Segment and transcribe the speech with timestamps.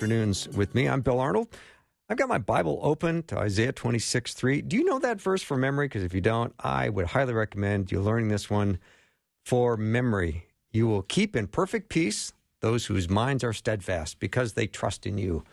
[0.00, 0.88] Afternoons with me.
[0.88, 1.48] I'm Bill Arnold.
[2.08, 4.62] I've got my Bible open to Isaiah 26, 3.
[4.62, 5.88] Do you know that verse from memory?
[5.88, 8.78] Because if you don't, I would highly recommend you learning this one
[9.44, 10.46] for memory.
[10.72, 12.32] You will keep in perfect peace
[12.62, 15.44] those whose minds are steadfast because they trust in you.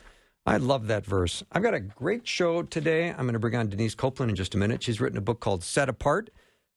[0.46, 1.44] I love that verse.
[1.52, 3.10] I've got a great show today.
[3.10, 4.82] I'm going to bring on Denisse Copeland in just a minute.
[4.82, 6.30] She's written a book called Set Apart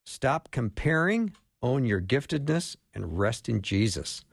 [0.05, 4.25] Stop Comparing, Own Your Giftedness, and Rest in Jesus.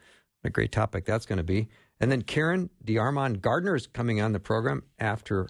[0.42, 1.68] What a great topic that's going to be.
[2.00, 5.50] And then Karen DeArmond Gardner is coming on the program after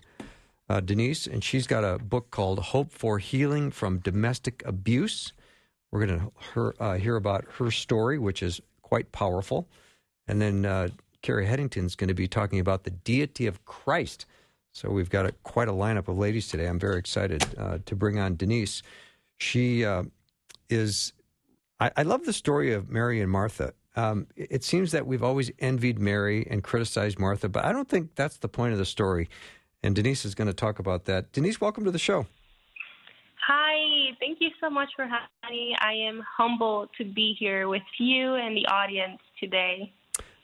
[0.70, 5.34] uh, Denisse, and she's got a book called Hope for Healing from Domestic Abuse.
[5.92, 9.68] We're going to uh, hear about her story, which is quite powerful.
[10.28, 10.90] And then uh,
[11.22, 14.26] Carrie Headington's going to be talking about the deity of Christ.
[14.74, 16.68] So we've got a, quite a lineup of ladies today.
[16.68, 18.82] I'm very excited uh, to bring on Denisse.
[19.38, 20.04] She uh,
[20.70, 21.14] is,
[21.80, 23.74] I, I love the story of Mary and Martha.
[23.98, 28.14] Um, it seems that we've always envied Mary and criticized Martha, but I don't think
[28.14, 29.28] that's the point of the story.
[29.82, 31.34] And Denisse is going to talk about that.
[31.34, 32.28] Denisse, welcome to the show.
[33.48, 35.76] Hi, thank you so much for having me.
[35.80, 39.92] I am humbled to be here with you and the audience today.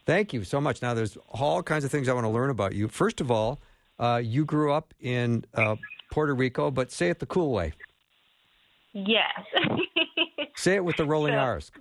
[0.07, 0.81] Thank you so much.
[0.81, 2.87] Now, there's all kinds of things I want to learn about you.
[2.87, 3.59] First of all,
[3.99, 5.75] uh, you grew up in uh,
[6.11, 7.73] Puerto Rico, but say it the cool way.
[8.93, 9.31] Yes.
[10.55, 11.71] Say it with the rolling So- R's.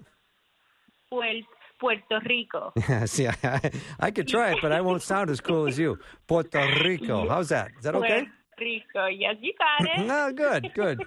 [1.11, 1.43] Puer-
[1.83, 2.73] Puerto Rico.
[3.07, 5.99] See, I, I could try it, but I won't sound as cool as you.
[6.29, 7.29] Puerto Rico.
[7.33, 7.73] How's that?
[7.77, 8.21] Is that okay?
[8.21, 8.31] Puerto
[8.61, 9.07] Rico.
[9.07, 10.07] Yes, you got it.
[10.07, 11.05] no, good, good.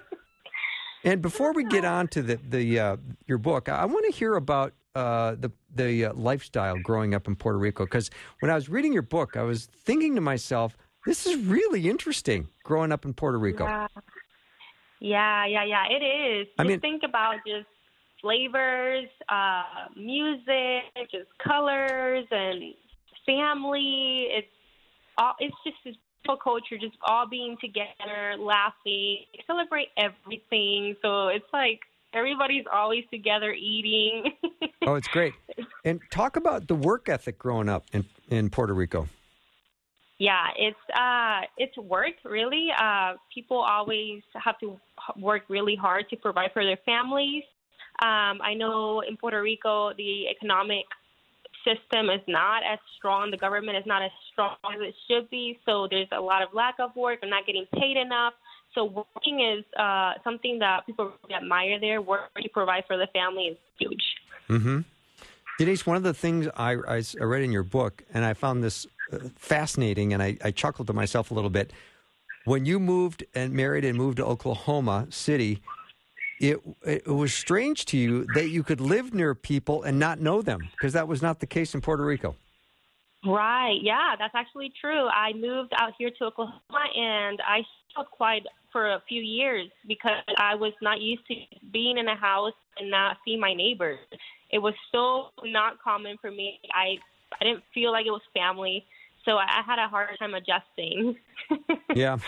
[1.02, 4.34] And before we get on to the the uh, your book, I want to hear
[4.34, 7.84] about uh, the the uh, lifestyle growing up in Puerto Rico.
[7.84, 8.10] Because
[8.40, 10.76] when I was reading your book, I was thinking to myself,
[11.06, 13.64] this is really interesting growing up in Puerto Rico.
[13.64, 13.86] Yeah.
[15.00, 15.84] yeah, yeah, yeah.
[15.88, 16.48] It is.
[16.58, 17.66] I just mean- think about just
[18.20, 19.62] flavors, uh,
[19.96, 22.74] music, just colors, and
[23.24, 24.28] family.
[24.30, 24.48] It's
[25.18, 25.34] all.
[25.38, 30.96] It's just this beautiful culture, just all being together, laughing, celebrate everything.
[31.02, 31.80] So it's like
[32.14, 34.32] everybody's always together eating.
[34.86, 35.34] Oh, it's great.
[35.84, 39.08] And talk about the work ethic growing up in in Puerto Rico.
[40.18, 42.68] Yeah, it's uh, it's work really.
[42.76, 44.80] Uh, people always have to
[45.16, 47.44] work really hard to provide for their families.
[48.00, 50.84] Um, I know in Puerto Rico the economic
[51.64, 53.30] system is not as strong.
[53.30, 55.58] The government is not as strong as it should be.
[55.66, 58.34] So there's a lot of lack of work and not getting paid enough.
[58.74, 62.02] So working is uh, something that people really admire there.
[62.02, 64.04] Work to provide for the family is huge.
[64.48, 64.80] Mm-hmm.
[65.58, 69.18] Denisse, one of the things I read in your book, and I found this uh,
[69.36, 71.72] fascinating, and I, I chuckled to myself a little bit.
[72.44, 75.62] When you moved and married and moved to Oklahoma City,
[76.38, 80.42] it it was strange to you that you could live near people and not know
[80.42, 82.36] them because that was not the case in Puerto Rico.
[83.24, 83.78] Right.
[83.82, 85.08] Yeah, that's actually true.
[85.08, 86.60] I moved out here to Oklahoma
[86.94, 91.34] and I struggled quite for a few years because I was not used to
[91.72, 93.98] being in a house and not seeing my neighbors.
[94.50, 96.60] It was so not common for me.
[96.74, 96.96] I
[97.40, 98.84] I didn't feel like it was family,
[99.24, 101.16] so I, I had a hard time adjusting.
[101.94, 102.18] Yeah.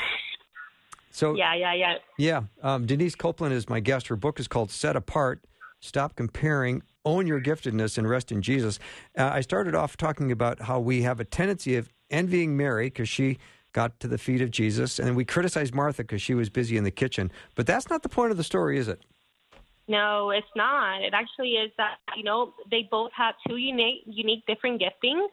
[1.19, 1.95] So yeah, yeah, yeah.
[2.17, 4.07] Yeah, um, Denisse Copeland is my guest.
[4.07, 5.45] Her book is called Set Apart
[5.81, 8.79] Stop Comparing, Own Your Giftedness, and Rest in Jesus.
[9.19, 13.09] Uh, I started off talking about how we have a tendency of envying Mary because
[13.09, 13.39] she
[13.73, 16.85] got to the feet of Jesus, and we criticize Martha because she was busy in
[16.85, 17.33] the kitchen.
[17.57, 19.05] But that's not the point of the story, is it?
[19.89, 21.03] No, it's not.
[21.03, 25.27] It actually is that you know they both have two unique, unique, different giftings.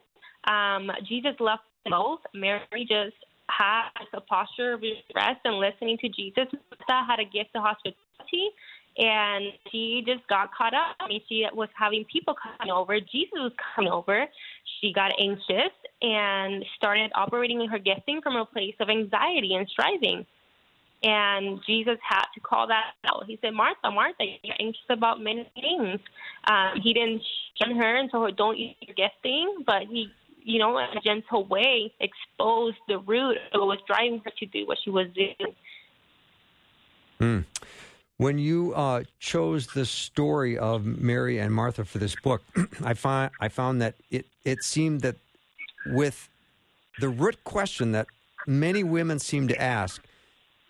[0.50, 2.20] Um, Jesus loved them both.
[2.34, 3.14] Mary just
[3.48, 4.82] had a posture of
[5.14, 6.46] rest and listening to Jesus.
[6.52, 8.50] Martha had a gift of hospitality,
[8.98, 10.96] and she just got caught up.
[11.00, 12.98] I mean, she was having people coming over.
[13.00, 14.26] Jesus was coming over.
[14.80, 15.72] She got anxious
[16.02, 20.26] and started operating in her gifting from a place of anxiety and striving.
[21.02, 23.24] And Jesus had to call that out.
[23.26, 26.00] He said, Martha, Martha, you're anxious about many things.
[26.48, 27.22] Um, he didn't
[27.60, 30.10] shun her and tell her, don't use your gifting, but he,
[30.46, 34.46] you know, in a gentle way, exposed the root of what was driving her to
[34.46, 35.34] do what she was doing.
[37.18, 37.40] Hmm.
[38.18, 42.42] When you uh, chose the story of Mary and Martha for this book,
[42.84, 45.16] I find I found that it it seemed that
[45.86, 46.28] with
[47.00, 48.06] the root question that
[48.46, 50.02] many women seem to ask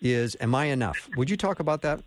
[0.01, 2.01] is, "Am I enough?" Would you talk about that?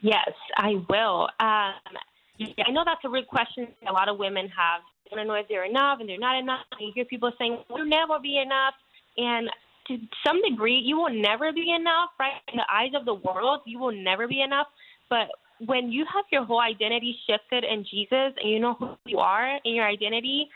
[0.00, 1.28] Yes, I will.
[1.38, 1.96] Um,
[2.38, 4.82] yeah, I know that's a real question a lot of women have.
[5.08, 6.60] They don't know if they're enough and they're not enough.
[6.72, 8.74] And you hear people saying, "We'll never be enough,"
[9.16, 9.50] and
[9.88, 12.40] to some degree, you will never be enough, right?
[12.52, 14.66] In the eyes of the world, you will never be enough.
[15.10, 15.28] But
[15.58, 19.60] when you have your whole identity shifted in Jesus and you know who you are
[19.64, 20.48] in your identity,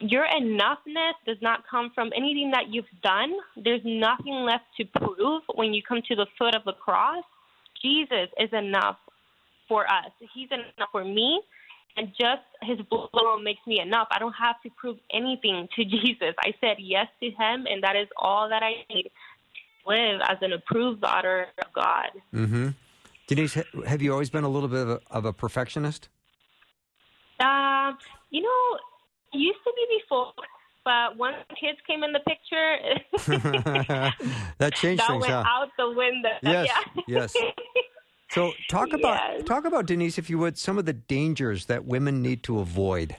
[0.00, 3.32] your enoughness does not come from anything that you've done.
[3.56, 7.24] There's nothing left to prove when you come to the foot of the cross.
[7.82, 8.98] Jesus is enough
[9.68, 10.10] for us.
[10.34, 11.40] He's enough for me
[11.96, 14.08] and just his blood alone makes me enough.
[14.10, 16.34] I don't have to prove anything to Jesus.
[16.40, 19.10] I said yes to him, and that is all that I need to
[19.86, 22.10] live as an approved daughter of God.
[22.34, 22.68] Mm-hmm.
[23.28, 26.08] Denisse, have you always been a little bit of a, of a perfectionist?
[27.40, 27.92] Uh,
[28.30, 28.78] you know,
[29.32, 30.32] used to be before,
[30.84, 32.78] but once kids came in the picture,
[34.58, 35.22] that changed that things.
[35.22, 35.44] went huh?
[35.46, 36.28] out the window.
[36.42, 37.02] Yes, yeah.
[37.08, 37.36] yes.
[38.36, 39.44] So talk about yes.
[39.46, 43.16] talk about Denisse, if you would, some of the dangers that women need to avoid.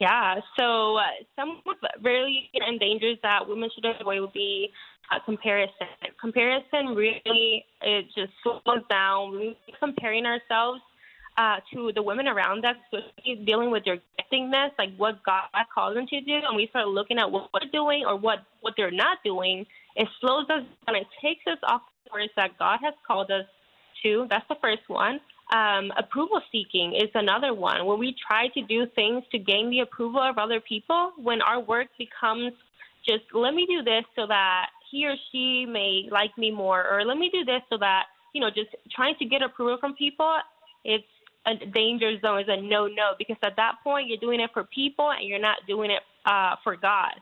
[0.00, 1.02] Yeah, so uh,
[1.36, 1.60] some
[2.02, 2.48] really
[2.80, 4.70] dangers that women should avoid would be
[5.10, 5.88] uh, comparison.
[6.18, 9.32] Comparison really it just slows down.
[9.32, 10.80] We comparing ourselves
[11.36, 15.42] uh, to the women around us, especially dealing with their giftingness, like what God
[15.74, 18.72] calls them to do, and we start looking at what they're doing or what what
[18.78, 19.66] they're not doing.
[19.96, 20.96] It slows us down.
[20.96, 23.44] It takes us off the course that God has called us
[24.04, 25.20] That's the first one.
[25.50, 29.80] Um, approval seeking is another one where we try to do things to gain the
[29.80, 32.52] approval of other people when our work becomes
[33.06, 37.04] just let me do this so that he or she may like me more, or
[37.04, 38.04] let me do this so that,
[38.34, 40.38] you know, just trying to get approval from people,
[40.84, 41.04] it's
[41.46, 44.64] a danger zone, is a no no, because at that point you're doing it for
[44.64, 47.12] people and you're not doing it uh, for God.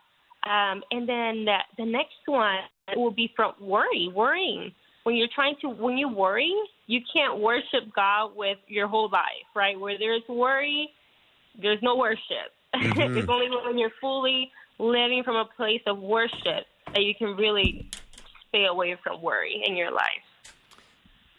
[0.44, 2.58] Um, and then the, the next one
[2.96, 4.72] will be from worry, worrying
[5.06, 6.52] when you're trying to when you worry,
[6.88, 9.78] you can't worship God with your whole life, right?
[9.78, 10.90] Where there's worry,
[11.62, 12.50] there's no worship.
[12.74, 13.16] Mm-hmm.
[13.16, 17.88] it's only when you're fully living from a place of worship that you can really
[18.48, 20.52] stay away from worry in your life.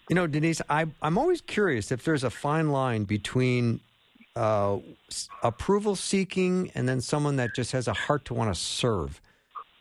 [0.10, 3.82] You know, Denisse, I, I'm always curious if there's a fine line between
[4.36, 4.78] uh,
[5.44, 9.22] approval seeking and then someone that just has a heart to want to serve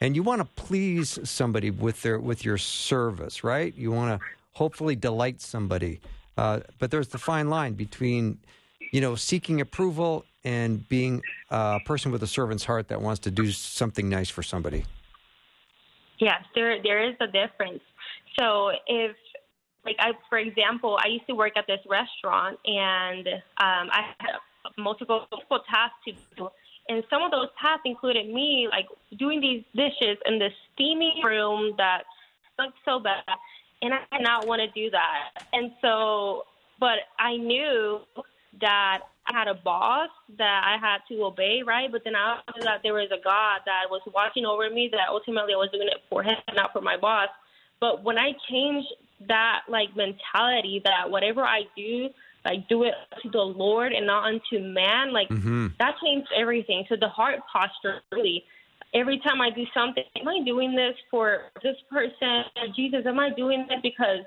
[0.00, 3.74] and you want to please somebody with their with your service, right?
[3.76, 6.00] You want to hopefully delight somebody,
[6.36, 8.38] uh, but there's the fine line between
[8.92, 13.30] you know seeking approval and being a person with a servant's heart that wants to
[13.30, 14.84] do something nice for somebody.
[16.18, 17.80] Yes, there there is a difference.
[18.38, 19.16] So if
[19.84, 24.30] like I, for example, I used to work at this restaurant, and um, I had
[24.76, 26.48] multiple multiple tasks to do
[26.88, 28.86] and some of those tasks included me like
[29.18, 32.02] doing these dishes in this steamy room that
[32.54, 33.22] stunk so bad,
[33.82, 35.46] and I did not want to do that.
[35.52, 36.44] And so,
[36.78, 38.00] but I knew
[38.60, 41.90] that I had a boss that I had to obey, right?
[41.90, 44.88] But then I knew that there was a God that was watching over me.
[44.92, 47.28] That ultimately I was doing it for Him, not for my boss.
[47.80, 48.88] But when I changed
[49.28, 52.08] that like mentality, that whatever I do
[52.46, 55.68] like do it to the Lord and not unto man, like mm-hmm.
[55.78, 56.84] that changed everything.
[56.88, 58.44] So the heart posture really
[58.94, 62.44] every time I do something, am I doing this for this person?
[62.74, 64.20] Jesus, am I doing this because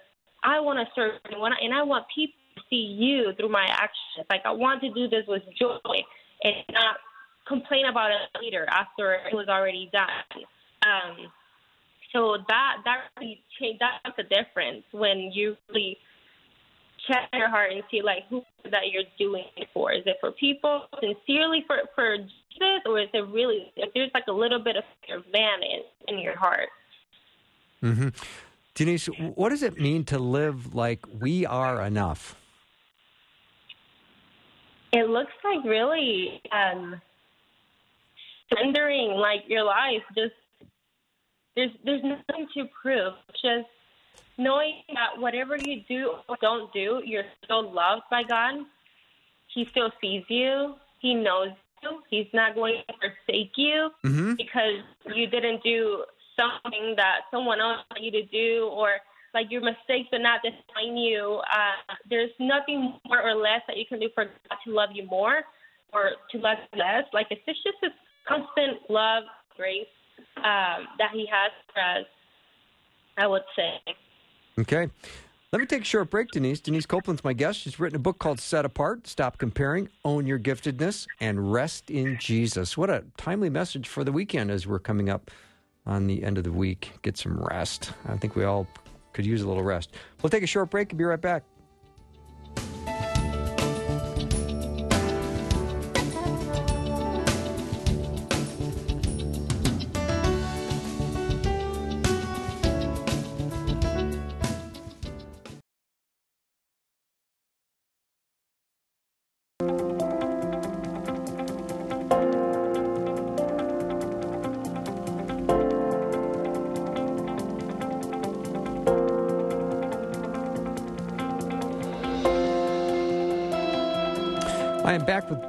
[0.43, 3.65] I want to serve and, I, and I want people to see you through my
[3.67, 4.27] actions.
[4.29, 5.77] Like I want to do this with joy
[6.43, 6.97] and not
[7.47, 10.43] complain about it later after it was already done.
[10.83, 11.31] Um,
[12.13, 13.81] so that that really changed.
[13.81, 15.97] That's the difference when you really
[17.07, 19.91] check your heart and see like who that you're doing it for.
[19.91, 24.25] Is it for people sincerely for for Jesus, or is it really if there's like
[24.27, 26.69] a little bit of your van in, in your heart?
[27.83, 28.09] Mm-hmm.
[28.75, 32.35] Denisse, what does it mean to live like we are enough?
[34.91, 36.99] It looks like really um,
[38.49, 40.03] surrendering like your life.
[40.15, 40.33] Just
[41.55, 43.13] there's there's nothing to prove.
[43.33, 43.67] Just
[44.37, 48.65] knowing that whatever you do or don't do, you're still loved by God.
[49.53, 50.75] He still sees you.
[50.99, 51.49] He knows
[51.83, 52.01] you.
[52.09, 54.33] He's not going to forsake you mm-hmm.
[54.35, 54.81] because
[55.13, 56.03] you didn't do
[56.37, 58.97] something that someone else wanted you to do or
[59.33, 61.41] like your mistakes did not define you.
[61.51, 65.05] Uh, there's nothing more or less that you can do for God to love you
[65.05, 65.43] more
[65.93, 67.03] or to love you less.
[67.13, 67.91] Like it's just this
[68.27, 69.23] constant love,
[69.55, 69.87] grace
[70.37, 72.05] um, that He has for us,
[73.17, 73.79] I would say.
[74.59, 74.89] Okay.
[75.51, 76.61] Let me take a short break, Denisse.
[76.61, 77.61] Denisse Copeland's my guest.
[77.61, 82.17] She's written a book called Set Apart Stop Comparing, Own Your Giftedness, and Rest in
[82.19, 82.77] Jesus.
[82.77, 85.31] What a timely message for the weekend as we're coming up
[85.87, 86.91] on the end of the week.
[87.01, 87.93] Get some rest.
[88.07, 88.67] I think we all
[89.13, 89.91] could use a little rest.
[90.21, 91.43] We'll take a short break and be right back.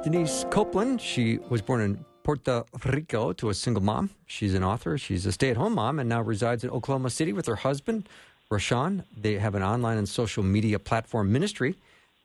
[0.03, 0.99] Denisse Copeland.
[0.99, 4.09] She was born in Puerto Rico to a single mom.
[4.25, 4.97] She's an author.
[4.97, 8.09] She's a stay at home mom and now resides in Oklahoma City with her husband,
[8.49, 9.03] Rashawn.
[9.15, 11.75] They have an online and social media platform ministry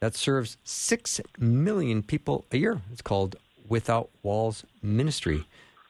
[0.01, 2.81] that serves 6 million people a year.
[2.91, 3.37] It's called
[3.69, 5.37] Without Walls Ministry.
[5.37, 5.45] You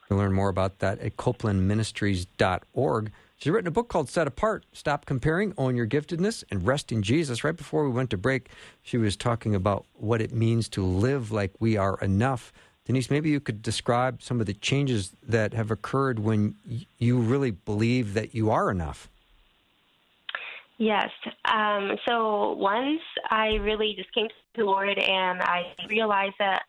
[0.08, 3.12] can learn more about that at copelandministries.org.
[3.38, 7.02] She's written a book called Set Apart Stop Comparing, Own Your Giftedness, and Rest in
[7.02, 7.44] Jesus.
[7.44, 8.48] Right before we went to break,
[8.82, 12.50] she was talking about what it means to live like we are enough.
[12.88, 16.54] Denisse, maybe you could describe some of the changes that have occurred when
[16.98, 19.10] you really believe that you are enough.
[20.78, 21.10] Yes.
[21.44, 23.00] Um, so once
[23.30, 26.62] I really just came to the Lord and I realized that,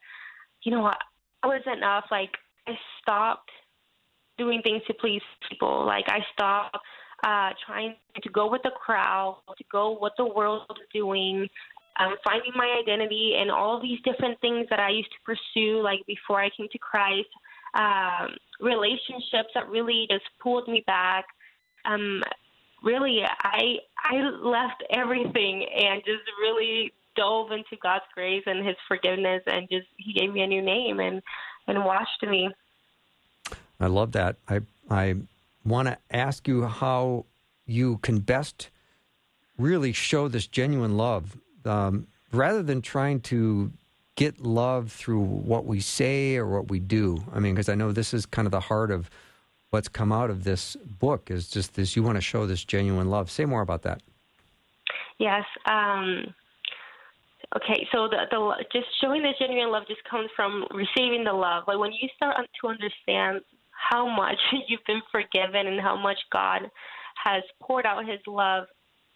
[0.63, 0.97] you know, what,
[1.43, 2.05] I was enough.
[2.11, 2.31] Like
[2.67, 3.51] I stopped
[4.37, 5.85] doing things to please people.
[5.85, 6.77] Like I stopped
[7.25, 11.47] uh, trying to go with the crowd, to go what the world is doing,
[11.99, 15.99] um, finding my identity, and all these different things that I used to pursue, like
[16.05, 17.29] before I came to Christ.
[17.73, 21.25] Um, relationships that really just pulled me back.
[21.85, 22.23] Um,
[22.83, 29.41] really, I I left everything and just really dove into God's grace and His forgiveness,
[29.47, 31.21] and just He gave me a new name and
[31.67, 32.49] and washed me.
[33.79, 34.37] I love that.
[34.47, 35.15] I I
[35.65, 37.25] want to ask you how
[37.65, 38.69] you can best
[39.57, 43.71] really show this genuine love, um, rather than trying to
[44.15, 47.23] get love through what we say or what we do.
[47.33, 49.09] I mean, because I know this is kind of the heart of
[49.69, 51.95] what's come out of this book is just this.
[51.95, 53.29] You want to show this genuine love.
[53.29, 54.01] Say more about that.
[55.19, 55.43] Yes.
[55.65, 56.33] Um,
[57.55, 61.63] okay, so the, the just showing the genuine love just comes from receiving the love.
[61.67, 63.41] Like when you start to understand
[63.77, 66.69] how much you've been forgiven and how much God
[67.23, 68.65] has poured out his love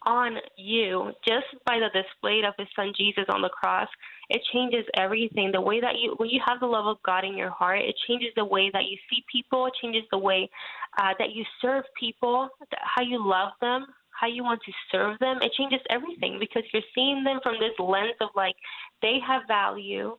[0.04, 3.88] on you just by the display of his son Jesus on the cross.
[4.30, 5.52] It changes everything.
[5.52, 7.94] The way that you, when you have the love of God in your heart, it
[8.08, 10.50] changes the way that you see people, it changes the way
[10.98, 12.48] uh, that you serve people,
[12.80, 15.38] how you love them, how you want to serve them.
[15.42, 18.56] It changes everything because you're seeing them from this lens of like
[19.02, 20.16] they have value,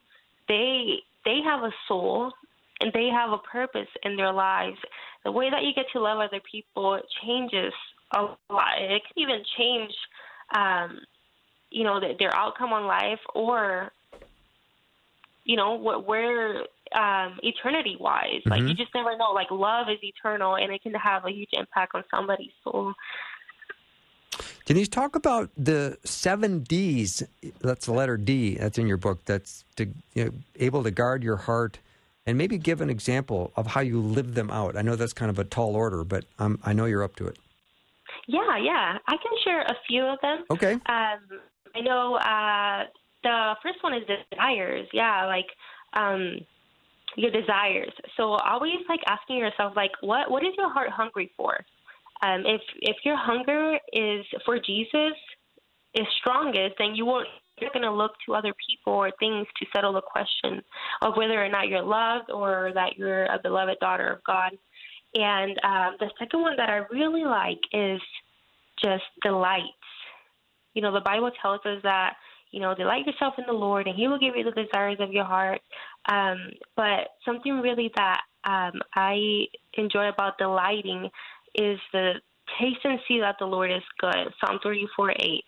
[0.48, 2.32] they they have a soul,
[2.80, 4.78] and they have a purpose in their lives.
[5.24, 7.74] The way that you get to love other people changes
[8.16, 8.78] a lot.
[8.80, 9.94] It can even change,
[10.56, 11.00] um,
[11.70, 13.92] you know, their outcome on life or,
[15.46, 16.64] you know, where
[16.94, 18.42] um, eternity wise.
[18.46, 18.50] Mm-hmm.
[18.50, 19.32] Like you just never know.
[19.32, 22.94] Like love is eternal, and it can have a huge impact on somebody's soul.
[24.66, 27.24] Denise, talk about the seven D's.
[27.62, 28.56] That's the letter D.
[28.56, 29.26] That's in your book.
[29.26, 31.80] That's to you know, able to guard your heart
[32.26, 34.78] and maybe give an example of how you live them out.
[34.78, 37.28] I know that's kind of a tall order, but um, I know you're up to
[37.28, 37.38] it.
[38.28, 38.98] Yeah, yeah.
[39.08, 40.44] I can share a few of them.
[40.50, 40.74] Okay.
[40.74, 41.20] Um,
[41.76, 42.86] I know uh,
[43.24, 44.88] the first one is desires.
[44.94, 45.48] Yeah, like
[45.94, 46.38] um,
[47.16, 47.92] your desires.
[48.16, 51.58] So always like asking yourself, like, what what is your heart hungry for?
[52.22, 55.18] Um, if if your hunger is for Jesus
[55.94, 57.28] is strongest, then you won't
[57.64, 60.62] you're going to look to other people or things to settle the question
[61.02, 64.52] of whether or not you're loved or that you're a beloved daughter of God.
[65.16, 68.02] And um, the second one that I really like is
[68.84, 69.62] just delight.
[70.74, 72.16] You know, the Bible tells us that,
[72.52, 75.14] you know, delight yourself in the Lord and He will give you the desires of
[75.14, 75.62] your heart.
[76.12, 76.38] Um,
[76.76, 79.46] but something really that um, I
[79.78, 81.10] enjoy about delighting
[81.56, 82.16] is the
[82.60, 84.34] taste and see that the Lord is good.
[84.44, 85.44] Psalm 34 8.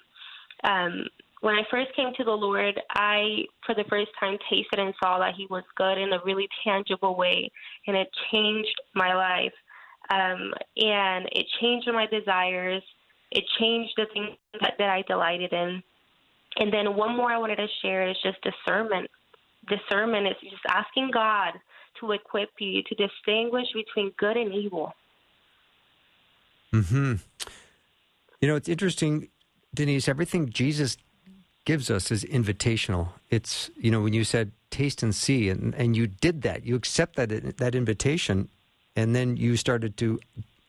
[0.64, 1.06] Um,
[1.46, 5.20] when I first came to the Lord, I, for the first time, tasted and saw
[5.20, 7.52] that He was good in a really tangible way,
[7.86, 9.54] and it changed my life.
[10.10, 12.82] Um, and it changed my desires.
[13.30, 15.84] It changed the things that, that I delighted in.
[16.58, 19.08] And then one more I wanted to share is just discernment.
[19.70, 21.54] Discernment is just asking God
[22.00, 24.94] to equip you to distinguish between good and evil.
[26.72, 27.14] Hmm.
[28.42, 29.30] You know, it's interesting
[29.76, 30.98] Denisse, everything Jesus
[31.66, 33.10] gives us is invitational.
[33.30, 36.76] It's, you know, when you said taste and see, and, and you did that, you
[36.76, 38.50] accept that, that invitation,
[38.96, 40.20] and then you started to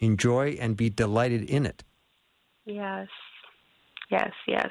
[0.00, 1.84] enjoy and be delighted in it.
[2.64, 3.08] Yes,
[4.10, 4.70] yes, yes.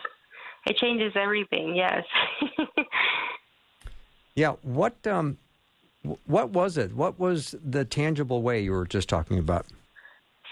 [0.67, 2.03] It changes everything, yes.
[4.35, 5.37] yeah, what, um,
[6.25, 6.93] what was it?
[6.93, 9.65] What was the tangible way you were just talking about?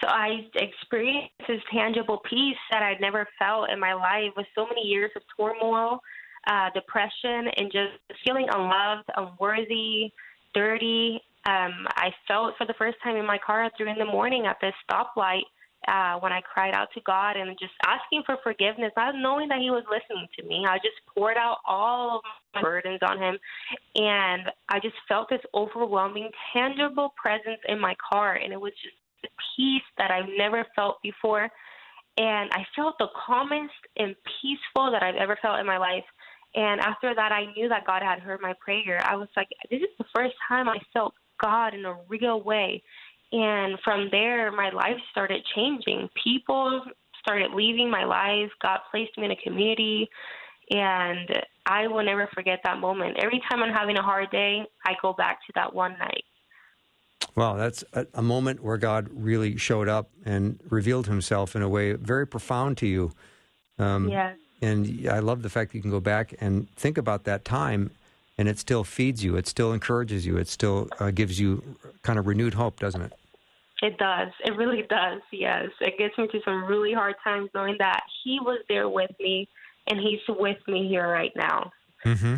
[0.08, 4.82] I experienced this tangible peace that I'd never felt in my life with so many
[4.82, 6.00] years of turmoil,
[6.48, 7.94] uh, depression, and just
[8.26, 10.12] feeling unloved, unworthy,
[10.54, 11.22] dirty.
[11.46, 14.46] Um, I felt for the first time in my car at three in the morning
[14.46, 15.44] at this stoplight
[15.88, 19.60] uh, when I cried out to God and just asking for forgiveness, not knowing that
[19.60, 20.66] He was listening to me.
[20.68, 22.24] I just poured out all of
[22.56, 23.38] my burdens on Him,
[23.96, 28.96] and I just felt this overwhelming, tangible presence in my car, and it was just
[29.56, 31.50] peace that I've never felt before.
[32.18, 36.06] And I felt the calmest and peaceful that I've ever felt in my life.
[36.56, 39.02] And after that, I knew that God had heard my prayer.
[39.04, 42.84] I was like, this is the first time I felt God in a real way.
[43.32, 46.08] And from there, my life started changing.
[46.24, 46.84] People
[47.24, 50.08] started leaving my life, God placed me in a community,
[50.70, 51.30] and
[51.66, 53.18] I will never forget that moment.
[53.22, 56.24] Every time I'm having a hard day, I go back to that one night.
[57.36, 61.70] Well, that's a, a, moment where God really showed up and revealed himself in a
[61.70, 63.12] way very profound to you.
[63.80, 64.38] Um, yes.
[64.62, 67.92] And I love the fact that you can go back and think about that time
[68.38, 71.64] and it still feeds you, it still encourages you, it still uh, gives you
[72.02, 73.14] kind of renewed hope, doesn't it?
[73.82, 74.30] It does.
[74.46, 75.22] It really does.
[75.32, 75.70] Yes.
[75.82, 79.50] It gets me through some really hard times knowing that He was there with me
[79.88, 81.72] and He's with me here right now.
[82.06, 82.36] Mm-hmm.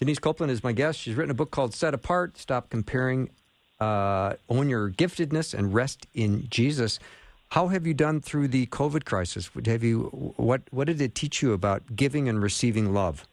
[0.00, 1.00] Denisse Copeland is my guest.
[1.00, 3.30] She's written a book called Set Apart Stop Comparing,
[3.80, 6.98] uh, Own Your Giftedness, and Rest in Jesus.
[7.50, 9.50] How have you done through the COVID crisis?
[9.66, 13.26] Have you what what did it teach you about giving and receiving love?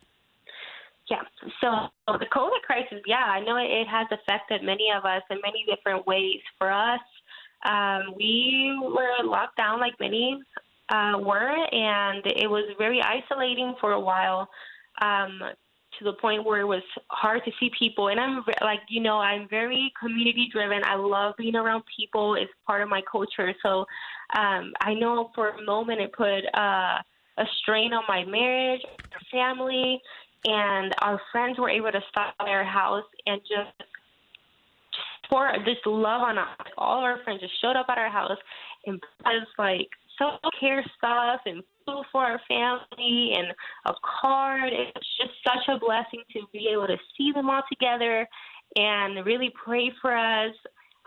[1.10, 1.22] Yeah.
[1.62, 1.70] So
[2.08, 6.06] the COVID crisis, yeah, I know it has affected many of us in many different
[6.08, 6.40] ways.
[6.58, 7.02] For us,
[7.66, 10.42] um, we were locked down like many
[10.90, 14.48] uh, were, and it was very isolating for a while.
[15.02, 15.42] Um,
[16.00, 18.10] to the point where it was hard to see people.
[18.10, 20.82] And i'm like you know i'm very community driven.
[20.86, 22.36] I love being around people.
[22.36, 23.54] It's part of my culture.
[23.64, 23.86] So
[24.36, 26.98] um i know for a moment it put uh
[27.38, 28.82] a strain on my marriage
[29.32, 30.00] family
[30.46, 33.90] and our friends were able to stop by our house and just
[35.30, 36.48] pour this love on us.
[36.78, 38.38] All of our friends just showed up at our house
[38.86, 43.48] and us like self care stuff and food for our family and
[43.86, 44.72] a card.
[44.72, 48.28] It's just such a blessing to be able to see them all together
[48.76, 50.54] and really pray for us.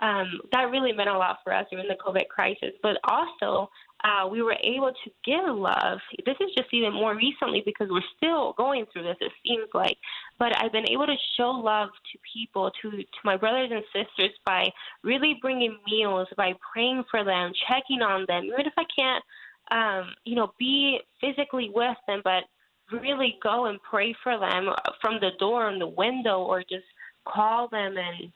[0.02, 2.72] Um, that really meant a lot for us during the COVID crisis.
[2.82, 3.70] But also,
[4.04, 5.98] uh, we were able to give love.
[6.26, 9.96] This is just even more recently because we're still going through this, it seems like.
[10.38, 14.32] But I've been able to show love to people, to, to my brothers and sisters,
[14.44, 14.70] by
[15.02, 19.24] really bringing meals, by praying for them, checking on them, even if I can't,
[19.70, 22.44] um, you know, be physically with them, but
[22.92, 24.68] really go and pray for them
[25.00, 26.84] from the door and the window or just
[27.26, 28.32] call them and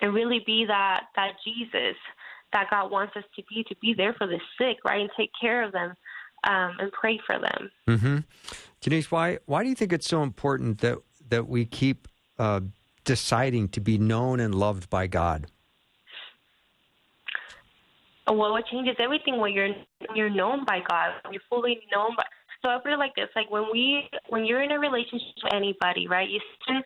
[0.00, 1.96] and really be that that Jesus
[2.52, 5.30] that God wants us to be to be there for the sick, right, and take
[5.40, 5.94] care of them
[6.44, 7.70] um, and pray for them.
[7.88, 8.18] Mm-hmm.
[8.80, 12.08] Denisse, why why do you think it's so important that that we keep
[12.38, 12.60] uh,
[13.04, 15.46] deciding to be known and loved by God?
[18.26, 19.74] Well, it changes everything when you're
[20.14, 21.12] you're known by God.
[21.30, 22.24] You're fully known by.
[22.64, 26.08] So I feel like this: like when we when you're in a relationship with anybody,
[26.08, 26.28] right?
[26.28, 26.84] You spend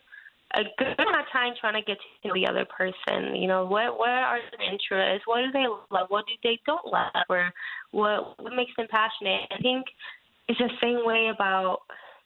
[0.54, 3.36] a good amount of time trying to get to know the other person.
[3.36, 5.26] You know, what what are their interests?
[5.26, 6.06] What do they love?
[6.08, 7.24] What do they don't love?
[7.28, 7.52] Or
[7.92, 9.42] what what makes them passionate?
[9.52, 9.86] I think
[10.48, 11.82] it's the same way about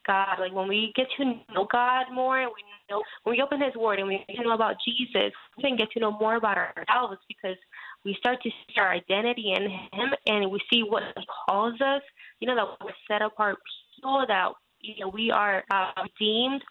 [0.07, 0.39] God.
[0.39, 3.99] Like when we get to know God more, we know when we open His Word
[3.99, 7.19] and we get to know about Jesus, we can get to know more about ourselves
[7.29, 7.57] because
[8.05, 12.03] we start to see our identity in Him, and we see what He calls us.
[12.41, 13.59] You know that we're set apart
[13.97, 14.25] people.
[14.27, 16.63] That you know we are uh, redeemed.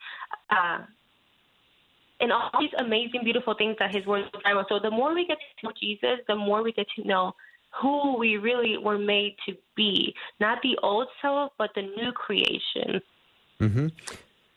[0.49, 0.79] Uh,
[2.19, 4.67] and all these amazing, beautiful things that His Word describes.
[4.69, 7.33] So the more we get to know Jesus, the more we get to know
[7.81, 13.01] who we really were made to be, not the old self, but the new creation.
[13.61, 13.87] Mm-hmm.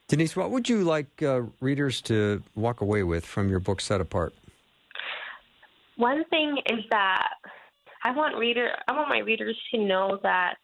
[0.09, 4.01] Denisse, what would you like uh, readers to walk away with from your book, Set
[4.01, 4.35] Apart?
[5.97, 7.29] One thing is that
[8.03, 10.55] I want reader, I want my readers to know that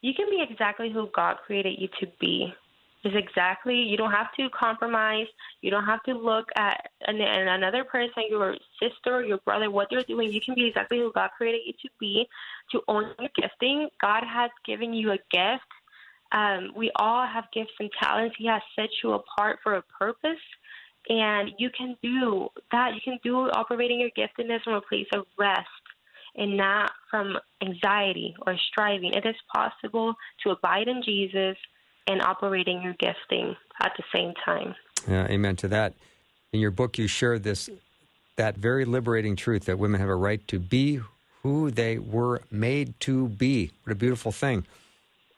[0.00, 2.52] you can be exactly who God created you to be.
[3.04, 5.26] is exactly you don't have to compromise.
[5.60, 10.02] You don't have to look at an, another person, your sister, your brother, what they're
[10.02, 10.32] doing.
[10.32, 12.26] You can be exactly who God created you to be,
[12.72, 13.88] to own your gifting.
[14.00, 15.70] God has given you a gift.
[16.32, 18.36] Um, we all have gifts and talents.
[18.38, 20.40] He has set you apart for a purpose.
[21.08, 22.94] And you can do that.
[22.94, 25.68] You can do operating your giftedness from a place of rest
[26.34, 29.12] and not from anxiety or striving.
[29.14, 31.56] It is possible to abide in Jesus
[32.06, 34.74] and operating your gifting at the same time.
[35.08, 35.94] Yeah, amen to that.
[36.52, 37.70] In your book, you share this
[38.36, 41.00] that very liberating truth that women have a right to be
[41.42, 43.70] who they were made to be.
[43.84, 44.66] What a beautiful thing.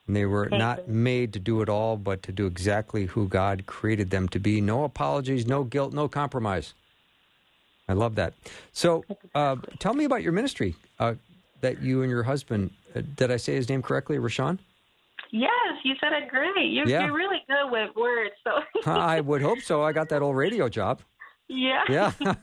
[0.08, 0.94] And they were Thank not you.
[0.94, 4.60] made to do it all, but to do exactly who God created them to be.
[4.60, 6.74] No apologies, no guilt, no compromise.
[7.88, 8.34] I love that.
[8.72, 11.14] So, uh, tell me about your ministry uh,
[11.60, 14.58] that you and your husband, uh, did I say his name correctly, Rashawn?
[15.30, 15.50] Yes,
[15.84, 16.70] you said it great.
[16.70, 17.04] You're, yeah.
[17.04, 18.34] you're really good with words.
[18.44, 19.82] So I would hope so.
[19.82, 21.00] I got that old radio job.
[21.48, 21.82] Yeah.
[21.88, 22.12] Yeah.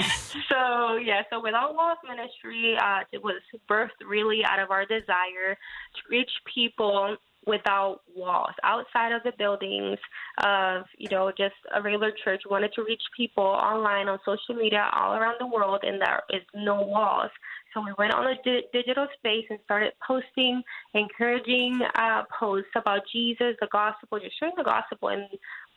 [0.48, 5.54] so yeah, so Without Walls Ministry, uh, it was birthed really out of our desire
[5.54, 9.98] to reach people without walls, outside of the buildings
[10.44, 12.42] of, you know, just a regular church.
[12.44, 16.22] We wanted to reach people online on social media all around the world, and there
[16.30, 17.30] is no walls.
[17.72, 20.62] So we went on a di- digital space and started posting,
[20.94, 25.08] encouraging uh, posts about Jesus, the gospel, just sharing the gospel.
[25.08, 25.28] And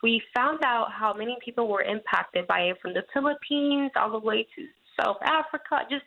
[0.04, 4.18] we found out how many people were impacted by it from the Philippines all the
[4.18, 4.66] way to
[5.00, 6.04] South Africa, just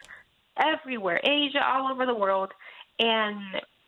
[0.64, 2.52] everywhere, Asia, all over the world.
[3.00, 3.40] And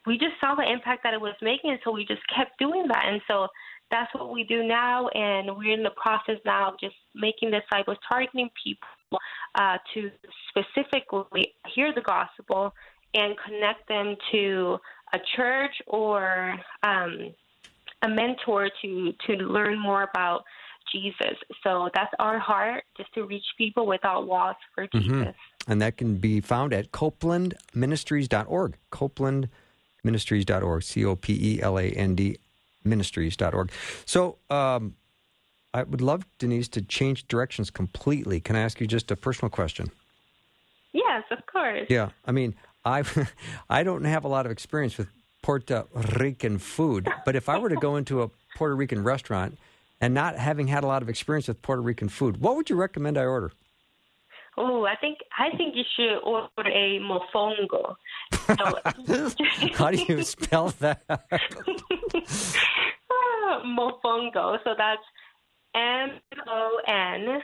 [0.08, 3.04] we just saw the impact that it was making, so we just kept doing that.
[3.06, 3.50] And so
[3.92, 7.98] that's what we do now, and we're in the process now of just making disciples,
[8.08, 9.20] targeting people
[9.60, 10.10] uh, to
[10.50, 12.74] specifically hear the gospel
[13.14, 14.80] and connect them to
[15.14, 17.32] a church or um,
[18.02, 20.44] a mentor to to learn more about
[20.92, 21.38] Jesus.
[21.64, 25.00] So that's our heart, just to reach people without walls for mm-hmm.
[25.00, 25.14] Jesus.
[25.14, 25.72] Mm-hmm.
[25.72, 28.78] And that can be found at copelandministries.org.
[28.92, 30.84] Copelandministries.org.
[30.84, 32.38] C O P E L A N D
[32.84, 33.72] ministries.org.
[34.06, 34.96] So um,
[35.74, 38.40] I would love, Denisse, to change directions completely.
[38.40, 39.92] Can I ask you just a personal question?
[40.94, 41.86] Yes, of course.
[41.90, 42.10] Yeah.
[42.26, 43.04] I mean, I
[43.70, 45.08] I don't have a lot of experience with
[45.42, 45.86] Puerto
[46.20, 49.58] Rican food, but if I were to go into a Puerto Rican restaurant
[50.02, 52.76] and not having had a lot of experience with Puerto Rican food, what would you
[52.76, 53.52] recommend I order?
[54.58, 57.96] Oh, I think I think you should order a mofongo.
[58.48, 59.36] So,
[59.76, 61.04] How do you spell that?
[63.12, 64.60] Ah, mofongo.
[64.64, 65.02] So that's
[65.74, 67.42] M O N.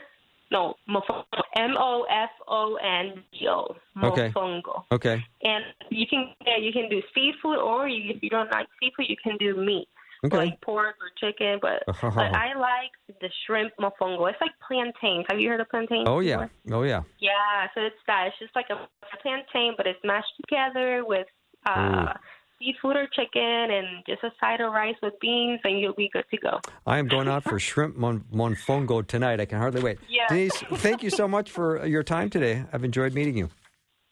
[0.50, 1.24] No, mofongo.
[1.56, 3.74] M O F O N G O.
[3.96, 4.84] Mofongo.
[4.92, 5.14] Okay.
[5.14, 5.24] okay.
[5.42, 9.06] And you can yeah, you can do seafood, or you, if you don't like seafood,
[9.08, 9.88] you can do meat.
[10.24, 10.36] Okay.
[10.36, 12.10] Like pork or chicken, but, uh-huh.
[12.14, 14.28] but I like the shrimp mofongo.
[14.30, 15.26] It's like plantains.
[15.28, 16.06] Have you heard of plantains?
[16.08, 16.78] Oh yeah, before?
[16.78, 17.02] oh yeah.
[17.20, 18.28] Yeah, so it's that.
[18.28, 18.88] It's just like a
[19.22, 21.26] plantain, but it's mashed together with
[21.66, 22.14] uh,
[22.58, 26.24] seafood or chicken and just a side of rice with beans, and you'll be good
[26.30, 26.60] to go.
[26.86, 29.40] I am going out for shrimp mon- monfongo tonight.
[29.40, 29.98] I can hardly wait.
[30.08, 30.26] Yeah.
[30.28, 32.64] Denisse, thank you so much for your time today.
[32.72, 33.50] I've enjoyed meeting you.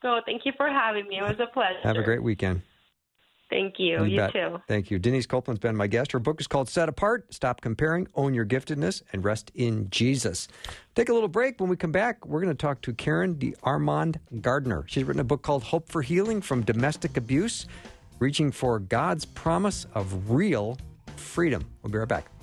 [0.02, 1.18] So thank you for having me.
[1.18, 1.78] It was a pleasure.
[1.82, 2.62] Have a great weekend.
[3.50, 4.04] Thank you.
[4.04, 4.58] You, too.
[4.66, 4.98] Thank you.
[4.98, 6.12] Denisse Copeland's been my guest.
[6.12, 10.48] Her book is called Set Apart Stop Comparing, Own Your Giftedness, and Rest in Jesus.
[10.94, 11.60] Take a little break.
[11.60, 14.84] When we come back, we're going to talk to Karen DeArmond Gardner.
[14.88, 17.66] She's written a book called Hope for Healing from Domestic Abuse
[18.18, 20.78] reaching for God's promise of real
[21.16, 21.64] freedom.
[21.82, 22.33] We'll be right back.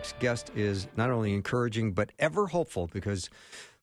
[0.00, 3.28] Next guest is not only encouraging, but ever hopeful because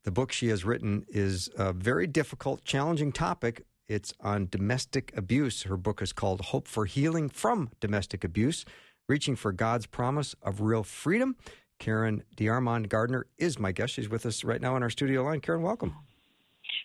[0.03, 3.67] the book she has written is a very difficult, challenging topic.
[3.87, 5.61] It's on domestic abuse.
[5.61, 8.65] Her book is called Hope for Healing from Domestic Abuse
[9.07, 11.35] Reaching for God's Promise of Real Freedom.
[11.77, 13.93] Karen DeArmond Gardner is my guest.
[13.93, 15.39] She's with us right now on our studio line.
[15.39, 15.93] Karen, welcome.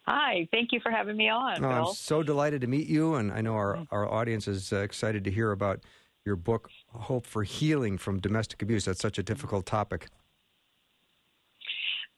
[0.04, 1.64] Hi, thank you for having me on.
[1.64, 4.80] Oh, I'm so delighted to meet you, and I know our, our audience is uh,
[4.80, 5.80] excited to hear about
[6.24, 8.84] your book, Hope for Healing from Domestic Abuse.
[8.84, 10.08] That's such a difficult topic.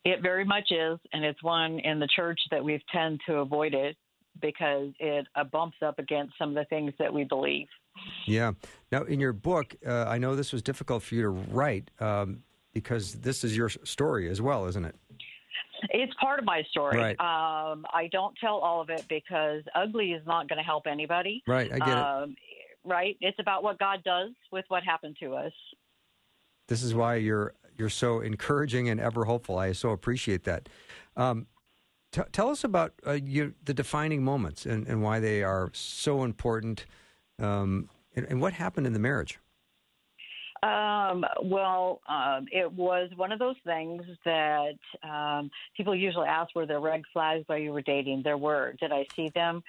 [0.05, 3.73] It very much is, and it's one in the church that we tend to avoid
[3.73, 3.97] it
[4.43, 7.69] because it uh, bumps up against some of the things that we believe.
[8.27, 8.53] Yeah.
[8.93, 12.43] Now, in your book, uh, I know this was difficult for you to write um,
[12.75, 14.97] because this is your story as well, isn't it?
[15.91, 16.99] It's part of my story.
[16.99, 17.21] Right.
[17.21, 21.43] Um, I don't tell all of it because ugly is not going to help anybody.
[21.47, 21.73] Right.
[21.73, 21.95] I get it.
[21.95, 22.37] Um,
[22.85, 23.17] right.
[23.21, 25.53] It's about what God does with what happened to us.
[26.69, 29.59] This is why you're you're so encouraging and ever hopeful.
[29.59, 30.69] I so appreciate that.
[31.17, 31.47] Um,
[32.13, 36.23] t- tell us about uh, you, the defining moments and, and why they are so
[36.23, 36.87] important,
[37.41, 39.39] um, and, and what happened in the marriage.
[40.63, 46.65] Um, well, um, it was one of those things that um, people usually ask were
[46.65, 48.23] there red flags while you were dating?
[48.23, 48.75] There were.
[48.81, 49.63] Did I see them?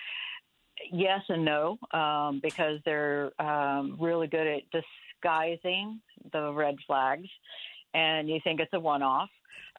[0.91, 5.99] Yes and no, um, because they're um, really good at disguising
[6.31, 7.27] the red flags,
[7.93, 9.29] and you think it's a one off.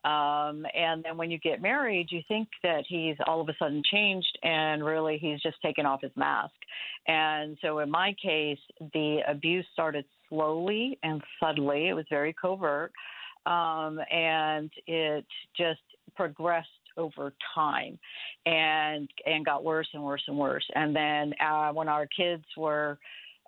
[0.04, 3.82] Um, and then when you get married, you think that he's all of a sudden
[3.90, 6.54] changed, and really he's just taken off his mask.
[7.09, 8.59] And so in my case,
[8.92, 11.88] the abuse started slowly and subtly.
[11.88, 12.92] It was very covert,
[13.46, 15.24] um, and it
[15.56, 15.80] just
[16.14, 17.98] progressed over time,
[18.44, 20.64] and and got worse and worse and worse.
[20.74, 22.98] And then uh, when our kids were